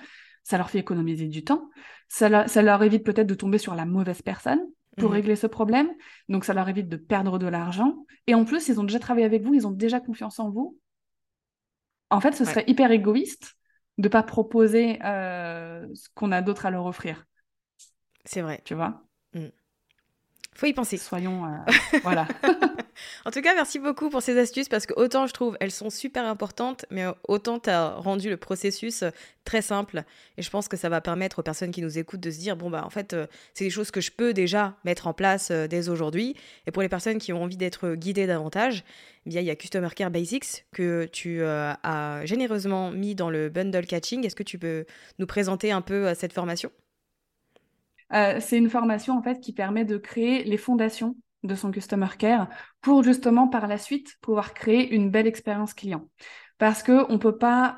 ça 0.44 0.58
leur 0.58 0.70
fait 0.70 0.78
économiser 0.78 1.26
du 1.26 1.42
temps. 1.42 1.70
Ça, 2.08 2.46
ça 2.46 2.62
leur 2.62 2.80
évite 2.84 3.04
peut-être 3.04 3.26
de 3.26 3.34
tomber 3.34 3.58
sur 3.58 3.74
la 3.74 3.84
mauvaise 3.84 4.22
personne 4.22 4.60
pour 4.98 5.10
mhm. 5.10 5.14
régler 5.14 5.36
ce 5.36 5.46
problème. 5.46 5.90
Donc, 6.28 6.44
ça 6.44 6.54
leur 6.54 6.68
évite 6.68 6.88
de 6.88 6.96
perdre 6.96 7.38
de 7.38 7.46
l'argent. 7.46 8.04
Et 8.26 8.34
en 8.34 8.44
plus, 8.44 8.68
ils 8.68 8.80
ont 8.80 8.84
déjà 8.84 8.98
travaillé 8.98 9.26
avec 9.26 9.42
vous, 9.42 9.54
ils 9.54 9.66
ont 9.66 9.72
déjà 9.72 10.00
confiance 10.00 10.38
en 10.38 10.50
vous. 10.50 10.78
En 12.10 12.20
fait, 12.20 12.32
ce 12.32 12.44
serait 12.44 12.64
hyper 12.66 12.90
égoïste 12.90 13.54
de 13.98 14.08
ne 14.08 14.12
pas 14.12 14.22
proposer 14.22 14.98
euh, 15.04 15.86
ce 15.94 16.08
qu'on 16.14 16.30
a 16.30 16.42
d'autre 16.42 16.66
à 16.66 16.70
leur 16.70 16.84
offrir. 16.84 17.24
C'est 18.24 18.42
vrai. 18.42 18.60
Tu 18.64 18.74
vois? 18.74 19.02
Mm. 19.34 19.46
Faut 20.54 20.66
y 20.66 20.72
penser. 20.74 20.98
Soyons. 20.98 21.46
Euh, 21.46 21.98
voilà. 22.02 22.28
En 23.24 23.30
tout 23.30 23.40
cas, 23.40 23.54
merci 23.54 23.78
beaucoup 23.78 24.10
pour 24.10 24.22
ces 24.22 24.38
astuces 24.38 24.68
parce 24.68 24.84
que 24.84 24.92
autant 24.96 25.26
je 25.26 25.32
trouve 25.32 25.56
elles 25.60 25.70
sont 25.70 25.90
super 25.90 26.26
importantes, 26.26 26.84
mais 26.90 27.04
autant 27.26 27.58
tu 27.58 27.70
as 27.70 27.94
rendu 27.94 28.28
le 28.28 28.36
processus 28.36 29.02
euh, 29.02 29.10
très 29.44 29.62
simple. 29.62 30.04
Et 30.36 30.42
je 30.42 30.50
pense 30.50 30.68
que 30.68 30.76
ça 30.76 30.88
va 30.90 31.00
permettre 31.00 31.38
aux 31.38 31.42
personnes 31.42 31.70
qui 31.70 31.80
nous 31.80 31.98
écoutent 31.98 32.20
de 32.20 32.30
se 32.30 32.38
dire 32.38 32.56
bon, 32.56 32.68
bah 32.68 32.84
en 32.84 32.90
fait, 32.90 33.14
euh, 33.14 33.26
c'est 33.54 33.64
des 33.64 33.70
choses 33.70 33.90
que 33.90 34.02
je 34.02 34.10
peux 34.12 34.34
déjà 34.34 34.76
mettre 34.84 35.06
en 35.06 35.14
place 35.14 35.50
dès 35.50 35.88
aujourd'hui. 35.88 36.36
Et 36.66 36.70
pour 36.70 36.82
les 36.82 36.88
personnes 36.88 37.18
qui 37.18 37.32
ont 37.32 37.42
envie 37.42 37.56
d'être 37.56 37.94
guidées 37.94 38.26
davantage, 38.26 38.84
eh 39.24 39.30
bien, 39.30 39.40
il 39.40 39.46
y 39.46 39.50
a 39.50 39.56
Customer 39.56 39.88
Care 39.96 40.10
Basics 40.10 40.66
que 40.72 41.08
tu 41.10 41.42
as 41.44 42.20
généreusement 42.24 42.90
mis 42.90 43.14
dans 43.14 43.30
le 43.30 43.48
bundle 43.48 43.86
catching. 43.86 44.26
Est-ce 44.26 44.36
que 44.36 44.42
tu 44.42 44.58
peux 44.58 44.84
nous 45.18 45.26
présenter 45.26 45.72
un 45.72 45.80
peu 45.80 46.12
cette 46.14 46.32
formation? 46.32 46.70
C'est 48.12 48.58
une 48.58 48.70
formation 48.70 49.16
en 49.16 49.22
fait 49.22 49.40
qui 49.40 49.52
permet 49.52 49.84
de 49.84 49.96
créer 49.96 50.44
les 50.44 50.56
fondations 50.56 51.16
de 51.42 51.54
son 51.54 51.70
customer 51.70 52.08
care 52.18 52.48
pour 52.80 53.02
justement 53.02 53.48
par 53.48 53.66
la 53.66 53.78
suite 53.78 54.16
pouvoir 54.20 54.54
créer 54.54 54.94
une 54.94 55.10
belle 55.10 55.26
expérience 55.26 55.74
client 55.74 56.08
parce 56.62 56.84
que 56.84 57.10
on 57.12 57.18
peut 57.18 57.38
pas, 57.38 57.76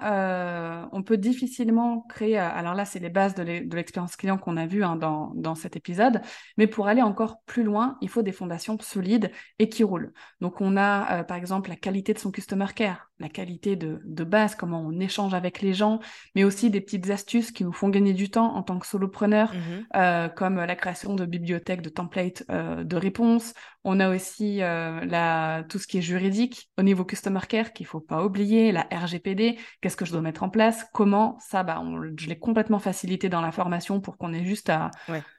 euh, 0.93 1.17
difficilement 1.17 2.03
créer. 2.03 2.39
Euh, 2.39 2.51
alors 2.51 2.75
là, 2.75 2.85
c'est 2.85 2.99
les 2.99 3.09
bases 3.09 3.35
de 3.35 3.43
l'expérience 3.43 4.15
client 4.15 4.37
qu'on 4.37 4.59
a 4.59 4.67
vu 4.67 4.85
hein, 4.85 4.97
dans, 4.97 5.55
cet 5.55 5.77
épisode, 5.77 6.21
mais 6.59 6.67
pour 6.67 6.87
aller 6.87 7.01
encore 7.01 7.41
plus 7.47 7.63
loin, 7.63 7.97
il 8.03 8.11
faut 8.11 8.21
des 8.21 8.31
fondations 8.31 8.77
solides 8.79 9.31
et 9.59 9.71
qui 9.71 9.85
roulent. 9.85 10.13
Donc 10.43 10.61
on 10.61 10.77
a 10.77 11.21
euh, 11.21 11.23
par 11.23 11.39
exemple 11.39 11.71
la 11.71 11.77
qualité 11.77 12.13
de 12.13 12.19
son 12.19 12.31
customer 12.31 12.67
care, 12.77 13.11
la 13.19 13.29
qualité 13.29 13.77
de, 13.77 14.01
de, 14.05 14.25
base, 14.25 14.55
comment 14.55 14.81
on 14.81 14.99
échange 15.01 15.35
avec 15.35 15.63
les 15.63 15.73
gens, 15.73 16.01
mais 16.35 16.45
aussi 16.45 16.71
des 16.71 16.81
petites 16.81 17.09
astuces 17.11 17.53
qui 17.53 17.65
nous 17.65 17.73
font 17.73 17.89
gagner 17.89 18.13
du 18.13 18.31
temps 18.31 18.55
en 18.55 18.63
tant 18.63 18.79
que 18.79 18.87
solopreneur, 18.87 19.53
mmh 19.53 20.31
comme 20.37 20.57
la 20.57 20.75
création 20.75 21.15
de 21.15 21.25
bibliothèques, 21.25 21.83
de 21.83 21.89
templates 21.89 22.45
de 22.49 22.97
réponses. 22.97 23.53
On 23.85 24.01
a 24.01 24.09
aussi 24.15 24.59
la, 24.59 25.65
tout 25.69 25.79
ce 25.79 25.87
qui 25.87 25.99
est 25.99 26.03
juridique 26.03 26.71
au 26.79 26.83
niveau 26.83 27.05
customer 27.05 27.41
care 27.49 27.73
qu'il 27.73 27.87
faut 27.87 28.01
pas 28.01 28.25
oublier 28.25 28.73
la 28.73 28.87
RGPD, 28.91 29.59
qu'est-ce 29.81 29.97
que 29.97 30.05
je 30.05 30.13
dois 30.13 30.21
mettre 30.21 30.43
en 30.43 30.49
place, 30.49 30.87
comment? 30.93 31.37
Ça, 31.41 31.63
bah, 31.63 31.83
je 32.17 32.27
l'ai 32.27 32.39
complètement 32.39 32.79
facilité 32.79 33.29
dans 33.29 33.41
la 33.41 33.53
formation 33.53 34.01
pour 34.01 34.17
qu'on 34.17 34.33
ait 34.33 34.45
juste 34.45 34.71
à 34.71 34.91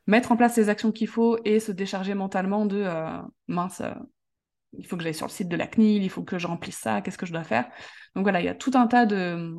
mettre 0.07 0.31
en 0.31 0.38
place 0.38 0.57
les 0.57 0.69
actions 0.69 0.91
qu'il 0.91 1.07
faut 1.07 1.38
et 1.45 1.59
se 1.59 1.71
décharger 1.71 2.13
mentalement 2.13 2.65
de 2.65 2.83
euh, 2.83 3.21
mince, 3.47 3.81
euh, 3.81 3.93
il 4.77 4.85
faut 4.85 4.97
que 4.97 5.03
j'aille 5.03 5.13
sur 5.13 5.27
le 5.27 5.31
site 5.31 5.47
de 5.47 5.55
la 5.55 5.67
CNIL, 5.67 6.03
il 6.03 6.09
faut 6.09 6.23
que 6.23 6.38
je 6.38 6.47
remplisse 6.47 6.77
ça, 6.77 7.01
qu'est-ce 7.01 7.17
que 7.17 7.25
je 7.25 7.33
dois 7.33 7.43
faire. 7.43 7.69
Donc 8.15 8.23
voilà, 8.23 8.41
il 8.41 8.45
y 8.45 8.49
a 8.49 8.55
tout 8.55 8.71
un 8.75 8.88
tas 8.88 9.05
de, 9.05 9.53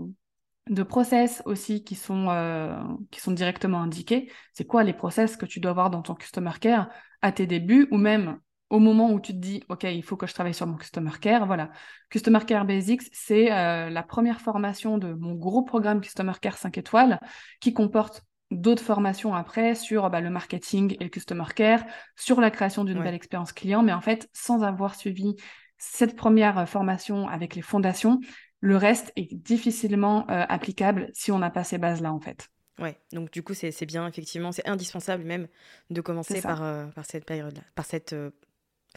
de 0.68 0.82
process 0.82 1.42
aussi 1.44 1.84
qui 1.84 1.94
sont, 1.94 2.28
euh, 2.30 2.76
qui 3.10 3.20
sont 3.20 3.32
directement 3.32 3.80
indiqués. 3.80 4.30
C'est 4.52 4.66
quoi 4.66 4.84
les 4.84 4.94
process 4.94 5.36
que 5.36 5.46
tu 5.46 5.60
dois 5.60 5.70
avoir 5.70 5.90
dans 5.90 6.02
ton 6.02 6.14
customer 6.14 6.52
care 6.60 6.88
à 7.22 7.32
tes 7.32 7.46
débuts 7.46 7.88
ou 7.90 7.96
même 7.96 8.38
au 8.70 8.78
moment 8.78 9.12
où 9.12 9.20
tu 9.20 9.32
te 9.32 9.38
dis, 9.38 9.62
OK, 9.68 9.84
il 9.84 10.02
faut 10.02 10.16
que 10.16 10.26
je 10.26 10.34
travaille 10.34 10.54
sur 10.54 10.66
mon 10.66 10.76
Customer 10.76 11.12
Care, 11.20 11.46
voilà. 11.46 11.70
Customer 12.10 12.40
Care 12.44 12.64
Basics, 12.64 13.02
c'est 13.12 13.52
euh, 13.52 13.90
la 13.90 14.02
première 14.02 14.40
formation 14.40 14.98
de 14.98 15.12
mon 15.12 15.34
gros 15.34 15.62
programme 15.62 16.00
Customer 16.00 16.32
Care 16.40 16.58
5 16.58 16.76
étoiles 16.78 17.20
qui 17.60 17.72
comporte 17.72 18.22
d'autres 18.50 18.82
formations 18.82 19.34
après 19.34 19.74
sur 19.74 20.08
bah, 20.10 20.20
le 20.20 20.30
marketing 20.30 20.96
et 21.00 21.04
le 21.04 21.10
Customer 21.10 21.44
Care, 21.54 21.84
sur 22.14 22.40
la 22.40 22.50
création 22.50 22.84
d'une 22.84 23.02
belle 23.02 23.14
expérience 23.14 23.52
client, 23.52 23.82
mais 23.82 23.92
en 23.92 24.00
fait, 24.00 24.28
sans 24.32 24.62
avoir 24.62 24.94
suivi 24.94 25.34
cette 25.78 26.16
première 26.16 26.58
euh, 26.58 26.66
formation 26.66 27.28
avec 27.28 27.54
les 27.54 27.62
fondations, 27.62 28.20
le 28.60 28.76
reste 28.76 29.12
est 29.16 29.34
difficilement 29.34 30.28
euh, 30.30 30.44
applicable 30.48 31.10
si 31.12 31.32
on 31.32 31.38
n'a 31.38 31.50
pas 31.50 31.64
ces 31.64 31.78
bases-là, 31.78 32.12
en 32.12 32.20
fait. 32.20 32.48
Ouais, 32.78 32.98
donc 33.12 33.30
du 33.30 33.42
coup, 33.42 33.54
c'est 33.54 33.86
bien, 33.86 34.06
effectivement, 34.06 34.52
c'est 34.52 34.68
indispensable 34.68 35.24
même 35.24 35.48
de 35.90 36.00
commencer 36.00 36.42
par, 36.42 36.58
par 36.94 37.06
cette 37.06 37.24
période-là, 37.24 37.62
par 37.74 37.86
cette 37.86 38.14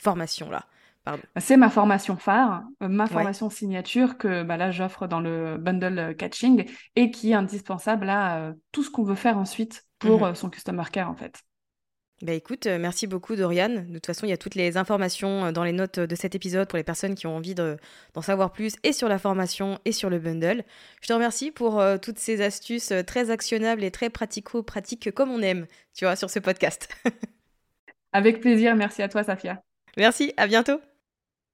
formation-là. 0.02 0.66
C'est 1.38 1.58
ma 1.58 1.70
formation 1.70 2.18
phare, 2.18 2.64
ma 2.82 3.08
formation 3.08 3.50
signature 3.50 4.18
que 4.18 4.44
bah, 4.44 4.58
là 4.58 4.72
j'offre 4.72 5.08
dans 5.08 5.20
le 5.20 5.58
bundle 5.58 6.16
catching 6.18 6.66
et 6.96 7.12
qui 7.12 7.32
est 7.32 7.36
indispensable 7.36 8.10
à 8.10 8.54
tout 8.72 8.84
ce 8.84 8.90
qu'on 8.90 9.04
veut 9.04 9.16
faire 9.16 9.38
ensuite 9.38 9.86
pour 10.00 10.28
mmh 10.28 10.36
son 10.36 10.50
customer 10.50 10.84
care 10.92 11.10
en 11.10 11.16
fait. 11.16 11.44
Bah 12.22 12.34
écoute, 12.34 12.66
euh, 12.66 12.78
merci 12.80 13.08
beaucoup 13.08 13.38
Dorian. 13.38 13.70
De 13.70 13.94
toute 13.94 14.06
façon, 14.06 14.26
il 14.26 14.30
y 14.30 14.34
a 14.34 14.38
toutes 14.38 14.56
les 14.56 14.76
informations 14.76 15.46
euh, 15.46 15.52
dans 15.54 15.64
les 15.64 15.72
notes 15.72 16.00
de 16.00 16.16
cet 16.16 16.36
épisode 16.36 16.68
pour 16.68 16.76
les 16.76 16.84
personnes 16.84 17.16
qui 17.16 17.28
ont 17.28 17.36
envie 17.38 17.56
d'en 17.56 18.22
savoir 18.22 18.52
plus 18.52 18.76
et 18.84 18.92
sur 18.92 19.08
la 19.08 19.18
formation 19.18 19.80
et 19.86 19.94
sur 19.94 20.10
le 20.10 20.20
bundle. 20.20 20.66
Je 21.02 21.08
te 21.08 21.14
remercie 21.14 21.52
pour 21.52 21.80
euh, 21.80 21.98
toutes 21.98 22.20
ces 22.20 22.42
astuces 22.42 22.92
très 23.08 23.30
actionnables 23.30 23.86
et 23.86 23.92
très 23.92 24.10
pratico-pratiques 24.10 25.12
comme 25.12 25.32
on 25.32 25.42
aime, 25.42 25.66
tu 25.96 26.04
vois, 26.04 26.18
sur 26.18 26.30
ce 26.30 26.40
podcast. 26.40 26.90
Avec 28.12 28.42
plaisir, 28.42 28.76
merci 28.76 29.02
à 29.02 29.08
toi 29.08 29.24
Safia. 29.24 29.62
Merci, 29.96 30.34
à 30.36 30.48
bientôt. 30.48 30.80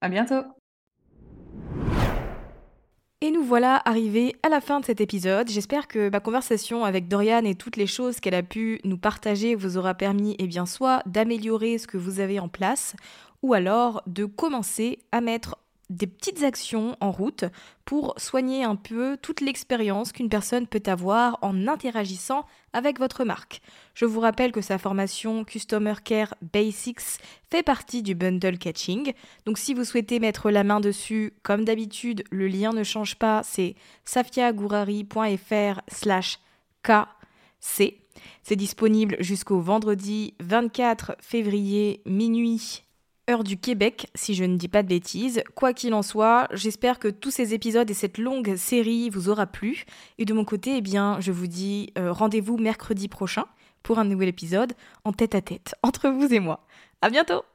À 0.01 0.09
bientôt. 0.09 0.43
Et 3.21 3.31
nous 3.31 3.43
voilà 3.43 3.81
arrivés 3.85 4.35
à 4.43 4.49
la 4.49 4.61
fin 4.61 4.79
de 4.79 4.85
cet 4.85 5.01
épisode. 5.01 5.49
J'espère 5.49 5.87
que 5.87 6.09
ma 6.09 6.19
conversation 6.19 6.83
avec 6.83 7.07
Dorian 7.07 7.43
et 7.43 7.55
toutes 7.55 7.77
les 7.77 7.87
choses 7.87 8.19
qu'elle 8.19 8.35
a 8.35 8.43
pu 8.43 8.79
nous 8.83 8.97
partager 8.97 9.55
vous 9.55 9.77
aura 9.77 9.95
permis, 9.95 10.35
eh 10.37 10.47
bien, 10.47 10.65
soit 10.65 11.01
d'améliorer 11.05 11.77
ce 11.77 11.87
que 11.87 11.97
vous 11.97 12.19
avez 12.19 12.39
en 12.39 12.49
place, 12.49 12.95
ou 13.41 13.53
alors 13.53 14.03
de 14.05 14.25
commencer 14.25 14.99
à 15.11 15.21
mettre 15.21 15.57
des 15.89 16.07
petites 16.07 16.43
actions 16.43 16.95
en 16.99 17.11
route 17.11 17.45
pour 17.85 18.13
soigner 18.17 18.63
un 18.63 18.75
peu 18.75 19.17
toute 19.21 19.41
l'expérience 19.41 20.11
qu'une 20.11 20.29
personne 20.29 20.67
peut 20.67 20.83
avoir 20.85 21.37
en 21.41 21.67
interagissant 21.67 22.45
avec 22.75 22.99
votre 22.99 23.23
marque. 23.23 23.61
Je 23.93 24.05
vous 24.05 24.19
rappelle 24.19 24.51
que 24.51 24.61
sa 24.61 24.77
formation 24.77 25.45
Customer 25.45 25.95
Care 26.03 26.35
Basics 26.53 27.19
fait 27.49 27.63
partie 27.63 28.03
du 28.03 28.15
bundle 28.15 28.57
catching. 28.57 29.13
Donc 29.45 29.57
si 29.57 29.73
vous 29.73 29.85
souhaitez 29.85 30.19
mettre 30.19 30.51
la 30.51 30.63
main 30.63 30.81
dessus, 30.81 31.33
comme 31.41 31.63
d'habitude, 31.63 32.23
le 32.31 32.47
lien 32.47 32.73
ne 32.73 32.83
change 32.83 33.15
pas, 33.15 33.41
c'est 33.43 33.75
safiagourari.fr 34.03 35.81
slash 35.87 36.39
kc. 36.83 37.95
C'est 38.43 38.55
disponible 38.55 39.15
jusqu'au 39.19 39.59
vendredi 39.59 40.35
24 40.39 41.15
février 41.19 42.01
minuit 42.05 42.84
heure 43.29 43.43
du 43.43 43.57
Québec, 43.57 44.09
si 44.15 44.35
je 44.35 44.43
ne 44.43 44.57
dis 44.57 44.67
pas 44.67 44.83
de 44.83 44.87
bêtises. 44.87 45.43
Quoi 45.55 45.73
qu'il 45.73 45.93
en 45.93 46.01
soit, 46.01 46.47
j'espère 46.51 46.99
que 46.99 47.07
tous 47.07 47.31
ces 47.31 47.53
épisodes 47.53 47.89
et 47.89 47.93
cette 47.93 48.17
longue 48.17 48.55
série 48.55 49.09
vous 49.09 49.29
aura 49.29 49.47
plu. 49.47 49.85
Et 50.17 50.25
de 50.25 50.33
mon 50.33 50.45
côté, 50.45 50.77
eh 50.77 50.81
bien, 50.81 51.17
je 51.19 51.31
vous 51.31 51.47
dis 51.47 51.91
euh, 51.97 52.11
rendez-vous 52.11 52.57
mercredi 52.57 53.07
prochain 53.07 53.45
pour 53.83 53.99
un 53.99 54.05
nouvel 54.05 54.29
épisode 54.29 54.73
en 55.03 55.13
tête 55.13 55.35
à 55.35 55.41
tête 55.41 55.75
entre 55.83 56.09
vous 56.09 56.33
et 56.33 56.39
moi. 56.39 56.65
À 57.01 57.09
bientôt! 57.09 57.54